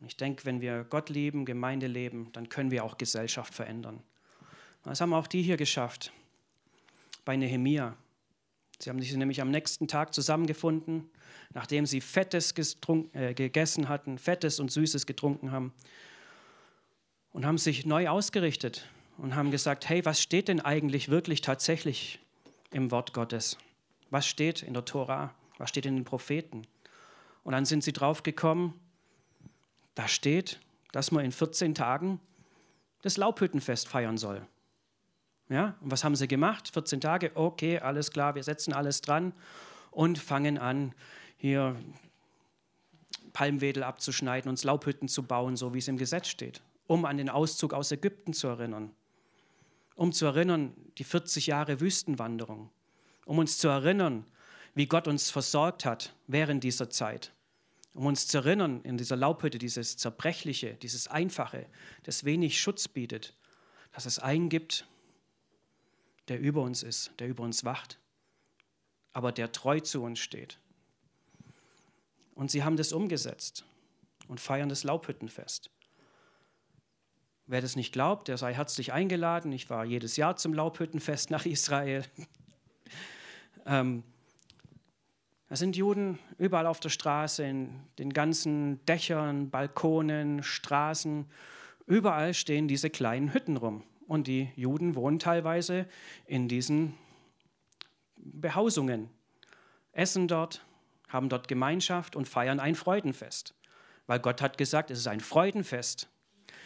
Ich 0.06 0.16
denke, 0.16 0.46
wenn 0.46 0.62
wir 0.62 0.84
Gott 0.84 1.10
lieben, 1.10 1.46
Gemeinde 1.46 1.88
leben, 1.88 2.30
dann 2.34 2.50
können 2.50 2.72
wir 2.72 2.84
auch 2.84 2.98
Gesellschaft 2.98 3.54
verändern. 3.54 4.04
Das 4.84 5.02
haben 5.02 5.14
auch 5.14 5.28
die 5.28 5.42
hier 5.42 5.58
geschafft 5.58 6.14
bei 7.26 7.36
Nehemia. 7.36 7.98
Sie 8.80 8.90
haben 8.90 9.02
sich 9.02 9.14
nämlich 9.16 9.42
am 9.42 9.50
nächsten 9.50 9.88
Tag 9.88 10.14
zusammengefunden, 10.14 11.10
nachdem 11.54 11.86
sie 11.86 12.00
Fettes 12.00 12.54
äh, 13.14 13.34
gegessen 13.34 13.90
hatten, 13.90 14.18
Fettes 14.18 14.60
und 14.60 14.72
Süßes 14.72 15.08
getrunken 15.08 15.52
haben 15.52 15.74
und 17.32 17.46
haben 17.46 17.58
sich 17.58 17.86
neu 17.86 18.08
ausgerichtet 18.08 18.88
und 19.18 19.36
haben 19.36 19.50
gesagt, 19.50 19.90
hey, 19.90 20.06
was 20.06 20.22
steht 20.22 20.48
denn 20.48 20.62
eigentlich 20.62 21.10
wirklich 21.10 21.42
tatsächlich 21.42 22.20
im 22.72 22.92
Wort 22.92 23.14
Gottes? 23.14 23.58
Was 24.12 24.28
steht 24.28 24.62
in 24.62 24.74
der 24.74 24.86
Tora? 24.86 25.34
Was 25.58 25.70
steht 25.70 25.88
in 25.88 25.96
den 25.96 26.06
Propheten? 26.06 26.68
Und 27.44 27.54
dann 27.54 27.66
sind 27.66 27.84
sie 27.84 27.94
drauf 27.94 28.24
gekommen, 28.24 28.80
da 29.98 30.08
steht, 30.08 30.60
dass 30.92 31.10
man 31.10 31.26
in 31.26 31.32
14 31.32 31.74
Tagen 31.74 32.20
das 33.02 33.18
Laubhüttenfest 33.18 33.88
feiern 33.88 34.20
soll. 34.20 34.46
Ja, 35.50 35.76
und 35.82 35.90
was 35.90 36.04
haben 36.04 36.16
sie 36.16 36.28
gemacht? 36.28 36.70
14 36.72 37.02
Tage, 37.02 37.32
okay, 37.34 37.80
alles 37.80 38.12
klar, 38.12 38.36
wir 38.36 38.44
setzen 38.44 38.74
alles 38.74 39.02
dran 39.02 39.34
und 39.90 40.20
fangen 40.20 40.60
an, 40.60 40.94
hier 41.36 41.76
Palmwedel 43.34 43.82
abzuschneiden 43.82 44.50
und 44.50 44.64
Laubhütten 44.64 45.08
zu 45.08 45.24
bauen, 45.24 45.56
so 45.56 45.74
wie 45.74 45.80
es 45.80 45.88
im 45.88 45.98
Gesetz 45.98 46.28
steht, 46.28 46.62
um 46.86 47.04
an 47.06 47.18
den 47.18 47.30
Auszug 47.30 47.74
aus 47.74 47.92
Ägypten 47.92 48.34
zu 48.34 48.48
erinnern, 48.48 48.92
um 49.96 50.14
zu 50.14 50.28
erinnern, 50.28 50.76
die 51.00 51.06
40 51.06 51.48
Jahre 51.48 51.80
Wüstenwanderung, 51.80 52.70
um 53.26 53.40
uns 53.40 53.58
zu 53.58 53.68
erinnern, 53.68 54.26
wie 54.76 54.86
Gott 54.86 55.08
uns 55.08 55.32
versorgt 55.32 55.86
hat 55.86 56.14
während 56.28 56.64
dieser 56.64 56.92
Zeit 56.92 57.32
um 57.98 58.06
uns 58.06 58.28
zu 58.28 58.38
erinnern 58.38 58.82
in 58.84 58.96
dieser 58.96 59.16
Laubhütte, 59.16 59.58
dieses 59.58 59.98
Zerbrechliche, 59.98 60.76
dieses 60.76 61.08
Einfache, 61.08 61.66
das 62.04 62.26
wenig 62.26 62.62
Schutz 62.62 62.88
bietet, 62.88 63.36
dass 63.92 64.06
es 64.06 64.20
einen 64.20 64.50
gibt, 64.50 64.86
der 66.28 66.40
über 66.40 66.62
uns 66.62 66.84
ist, 66.84 67.12
der 67.18 67.28
über 67.28 67.44
uns 67.44 67.66
wacht, 67.66 67.98
aber 69.14 69.32
der 69.32 69.52
treu 69.52 69.80
zu 69.80 70.04
uns 70.04 70.20
steht. 70.20 70.60
Und 72.36 72.52
sie 72.52 72.64
haben 72.64 72.78
das 72.78 72.94
umgesetzt 72.94 73.66
und 74.28 74.40
feiern 74.40 74.70
das 74.70 74.84
Laubhüttenfest. 74.84 75.72
Wer 77.48 77.62
das 77.62 77.76
nicht 77.76 77.94
glaubt, 77.94 78.28
der 78.28 78.38
sei 78.38 78.54
herzlich 78.54 78.94
eingeladen. 78.94 79.52
Ich 79.52 79.72
war 79.72 79.84
jedes 79.84 80.18
Jahr 80.18 80.36
zum 80.36 80.54
Laubhüttenfest 80.54 81.32
nach 81.32 81.48
Israel. 81.48 82.06
ähm, 83.66 84.04
da 85.50 85.56
sind 85.56 85.78
Juden 85.78 86.20
überall 86.38 86.68
auf 86.68 86.80
der 86.80 86.90
Straße, 86.90 87.44
in 87.44 87.70
den 88.00 88.12
ganzen 88.12 88.84
Dächern, 88.86 89.50
Balkonen, 89.50 90.44
Straßen. 90.44 91.26
Überall 91.86 92.34
stehen 92.34 92.68
diese 92.68 92.90
kleinen 92.90 93.34
Hütten 93.34 93.56
rum. 93.56 93.84
Und 94.08 94.28
die 94.28 94.50
Juden 94.56 94.96
wohnen 94.96 95.20
teilweise 95.20 95.86
in 96.26 96.48
diesen 96.48 96.98
Behausungen, 98.18 99.10
essen 99.94 100.28
dort, 100.28 100.66
haben 101.08 101.30
dort 101.30 101.48
Gemeinschaft 101.48 102.16
und 102.16 102.28
feiern 102.28 102.60
ein 102.60 102.76
Freudenfest. 102.76 103.54
Weil 104.06 104.20
Gott 104.20 104.42
hat 104.42 104.58
gesagt, 104.58 104.92
es 104.92 105.00
ist 105.00 105.08
ein 105.08 105.22
Freudenfest. 105.22 106.10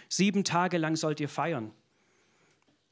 Sieben 0.09 0.43
Tage 0.43 0.77
lang 0.77 0.95
sollt 0.95 1.19
ihr 1.19 1.29
feiern. 1.29 1.71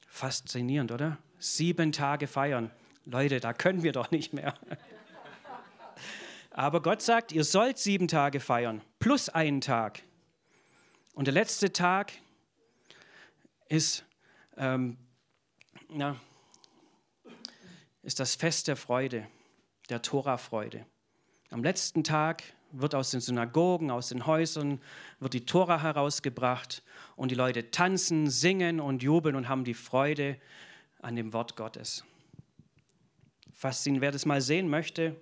Faszinierend, 0.08 0.91
oder? 0.91 1.17
Sieben 1.39 1.91
Tage 1.91 2.28
feiern. 2.28 2.71
Leute, 3.06 3.39
da 3.39 3.54
können 3.54 3.84
wir 3.84 3.91
doch 3.91 4.12
nicht 4.12 4.34
mehr. 4.34 4.54
Aber 6.60 6.82
Gott 6.82 7.02
sagt, 7.02 7.32
ihr 7.32 7.45
sollt 7.45 7.78
sieben 7.78 8.10
Tage 8.10 8.41
feiern, 8.41 8.82
plus 9.00 9.30
einen 9.30 9.62
Tag. 9.62 10.04
Und 11.13 11.24
der 11.24 11.34
letzte 11.34 11.72
Tag 11.72 12.12
ist, 13.69 14.04
ähm, 14.58 14.98
na, 15.88 16.17
ist 18.04 18.19
das 18.19 18.36
Fest 18.36 18.67
der 18.67 18.76
Freude, 18.76 19.26
der 19.88 20.02
Tora-Freude. 20.02 20.86
Am 21.50 21.63
letzten 21.63 22.04
Tag 22.04 22.43
wird 22.74 22.93
aus 22.93 23.12
den 23.12 23.22
Synagogen, 23.22 23.89
aus 23.89 24.10
den 24.10 24.26
Häusern, 24.26 24.82
wird 25.22 25.36
die 25.36 25.45
Tora 25.45 25.82
herausgebracht 25.82 26.84
und 27.15 27.32
die 27.32 27.36
Leute 27.36 27.72
tanzen, 27.72 28.30
singen 28.30 28.82
und 28.82 29.02
jubeln 29.02 29.38
und 29.38 29.48
haben 29.48 29.63
die 29.63 29.74
Freude 29.74 30.38
an 31.02 31.15
dem 31.15 31.32
Wort 31.32 31.56
Gottes. 31.56 32.04
Faszinierend, 33.54 34.02
wer 34.02 34.12
das 34.12 34.26
mal 34.26 34.41
sehen 34.41 34.69
möchte, 34.69 35.15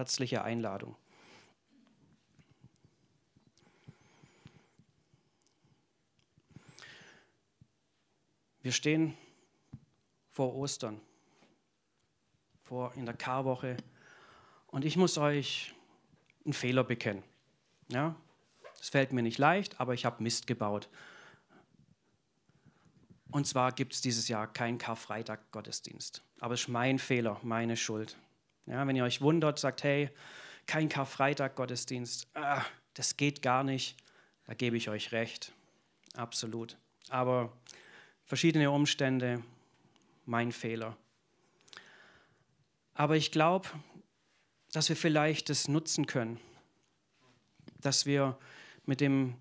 herzliche 0.00 0.42
Einladung. 0.42 0.96
Wir 8.62 8.72
stehen 8.72 9.14
vor 10.30 10.54
Ostern, 10.54 11.02
vor 12.62 12.94
in 12.94 13.04
der 13.04 13.14
Karwoche 13.14 13.76
und 14.68 14.86
ich 14.86 14.96
muss 14.96 15.18
euch 15.18 15.74
einen 16.46 16.54
Fehler 16.54 16.82
bekennen. 16.82 17.22
Ja, 17.88 18.16
es 18.80 18.88
fällt 18.88 19.12
mir 19.12 19.22
nicht 19.22 19.36
leicht, 19.36 19.80
aber 19.80 19.92
ich 19.92 20.06
habe 20.06 20.22
Mist 20.22 20.46
gebaut. 20.46 20.88
Und 23.30 23.46
zwar 23.46 23.72
gibt 23.72 23.92
es 23.92 24.00
dieses 24.00 24.28
Jahr 24.28 24.50
keinen 24.50 24.78
Karfreitag-Gottesdienst. 24.78 26.24
Aber 26.38 26.54
es 26.54 26.62
ist 26.62 26.68
mein 26.68 26.98
Fehler, 26.98 27.38
meine 27.42 27.76
Schuld. 27.76 28.16
Ja, 28.66 28.86
wenn 28.86 28.96
ihr 28.96 29.04
euch 29.04 29.20
wundert, 29.20 29.58
sagt, 29.58 29.82
hey, 29.82 30.10
kein 30.66 30.88
Karfreitag-Gottesdienst, 30.88 32.28
ah, 32.34 32.64
das 32.94 33.16
geht 33.16 33.42
gar 33.42 33.64
nicht, 33.64 33.96
da 34.46 34.54
gebe 34.54 34.76
ich 34.76 34.88
euch 34.88 35.12
recht. 35.12 35.52
Absolut. 36.14 36.76
Aber 37.08 37.52
verschiedene 38.24 38.70
Umstände, 38.70 39.42
mein 40.26 40.52
Fehler. 40.52 40.96
Aber 42.94 43.16
ich 43.16 43.32
glaube, 43.32 43.68
dass 44.72 44.88
wir 44.88 44.96
vielleicht 44.96 45.48
das 45.48 45.68
nutzen 45.68 46.06
können, 46.06 46.38
dass 47.80 48.06
wir 48.06 48.38
mit 48.86 49.00
dem, 49.00 49.36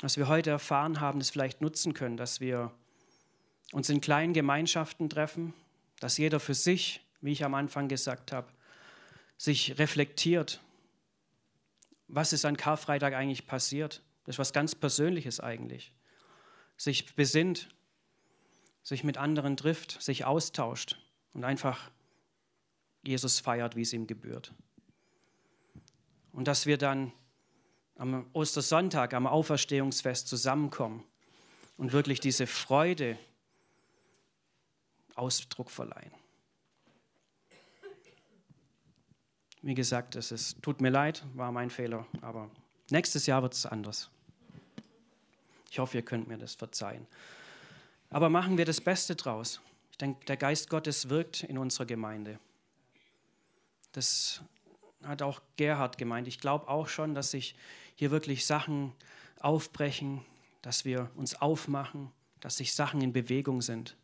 was 0.00 0.16
wir 0.16 0.28
heute 0.28 0.50
erfahren 0.50 1.00
haben, 1.00 1.18
das 1.18 1.30
vielleicht 1.30 1.60
nutzen 1.60 1.94
können, 1.94 2.16
dass 2.16 2.40
wir 2.40 2.72
uns 3.72 3.88
in 3.88 4.00
kleinen 4.00 4.32
Gemeinschaften 4.32 5.08
treffen, 5.08 5.54
dass 6.00 6.18
jeder 6.18 6.40
für 6.40 6.54
sich, 6.54 7.00
wie 7.20 7.32
ich 7.32 7.44
am 7.44 7.54
Anfang 7.54 7.88
gesagt 7.88 8.32
habe, 8.32 8.48
sich 9.36 9.78
reflektiert, 9.78 10.60
was 12.08 12.32
ist 12.32 12.44
an 12.44 12.56
Karfreitag 12.56 13.14
eigentlich 13.14 13.46
passiert. 13.46 14.02
Das 14.24 14.34
ist 14.34 14.38
was 14.38 14.52
ganz 14.52 14.74
Persönliches 14.74 15.40
eigentlich. 15.40 15.92
Sich 16.76 17.14
besinnt, 17.14 17.68
sich 18.82 19.04
mit 19.04 19.18
anderen 19.18 19.56
trifft, 19.56 20.00
sich 20.02 20.24
austauscht 20.24 20.98
und 21.34 21.44
einfach 21.44 21.90
Jesus 23.02 23.40
feiert, 23.40 23.76
wie 23.76 23.82
es 23.82 23.92
ihm 23.92 24.06
gebührt. 24.06 24.52
Und 26.32 26.48
dass 26.48 26.66
wir 26.66 26.78
dann 26.78 27.12
am 27.96 28.26
Ostersonntag, 28.32 29.12
am 29.12 29.26
Auferstehungsfest 29.26 30.28
zusammenkommen 30.28 31.04
und 31.76 31.92
wirklich 31.92 32.20
diese 32.20 32.46
Freude 32.46 33.18
Ausdruck 35.14 35.70
verleihen. 35.70 36.12
Wie 39.68 39.74
gesagt, 39.74 40.16
es 40.16 40.32
ist, 40.32 40.62
tut 40.62 40.80
mir 40.80 40.88
leid, 40.88 41.26
war 41.34 41.52
mein 41.52 41.68
Fehler, 41.68 42.06
aber 42.22 42.50
nächstes 42.88 43.26
Jahr 43.26 43.42
wird 43.42 43.52
es 43.52 43.66
anders. 43.66 44.08
Ich 45.70 45.78
hoffe, 45.78 45.98
ihr 45.98 46.02
könnt 46.02 46.26
mir 46.26 46.38
das 46.38 46.54
verzeihen. 46.54 47.06
Aber 48.08 48.30
machen 48.30 48.56
wir 48.56 48.64
das 48.64 48.80
Beste 48.80 49.14
draus. 49.14 49.60
Ich 49.90 49.98
denke, 49.98 50.24
der 50.24 50.38
Geist 50.38 50.70
Gottes 50.70 51.10
wirkt 51.10 51.42
in 51.42 51.58
unserer 51.58 51.84
Gemeinde. 51.84 52.38
Das 53.92 54.40
hat 55.04 55.20
auch 55.20 55.42
Gerhard 55.58 55.98
gemeint. 55.98 56.28
Ich 56.28 56.40
glaube 56.40 56.66
auch 56.66 56.88
schon, 56.88 57.14
dass 57.14 57.32
sich 57.32 57.54
hier 57.94 58.10
wirklich 58.10 58.46
Sachen 58.46 58.94
aufbrechen, 59.38 60.24
dass 60.62 60.86
wir 60.86 61.10
uns 61.14 61.42
aufmachen, 61.42 62.10
dass 62.40 62.56
sich 62.56 62.72
Sachen 62.72 63.02
in 63.02 63.12
Bewegung 63.12 63.60
sind. 63.60 63.98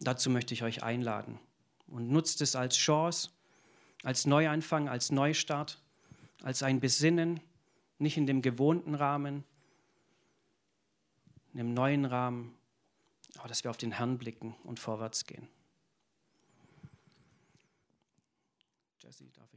Dazu 0.00 0.30
möchte 0.30 0.52
ich 0.52 0.64
euch 0.64 0.82
einladen 0.82 1.38
und 1.86 2.10
nutzt 2.10 2.40
es 2.40 2.56
als 2.56 2.76
Chance, 2.76 3.30
als 4.02 4.26
Neuanfang, 4.26 4.88
als 4.88 5.10
Neustart, 5.10 5.80
als 6.42 6.62
ein 6.62 6.80
Besinnen, 6.80 7.40
nicht 7.98 8.16
in 8.16 8.26
dem 8.26 8.42
gewohnten 8.42 8.94
Rahmen, 8.94 9.44
in 11.52 11.58
dem 11.58 11.74
neuen 11.74 12.04
Rahmen, 12.04 12.54
aber 13.38 13.48
dass 13.48 13.64
wir 13.64 13.70
auf 13.70 13.76
den 13.76 13.92
Herrn 13.92 14.18
blicken 14.18 14.54
und 14.64 14.78
vorwärts 14.78 15.24
gehen. 15.24 15.48
Jesse, 19.00 19.24
darf? 19.32 19.47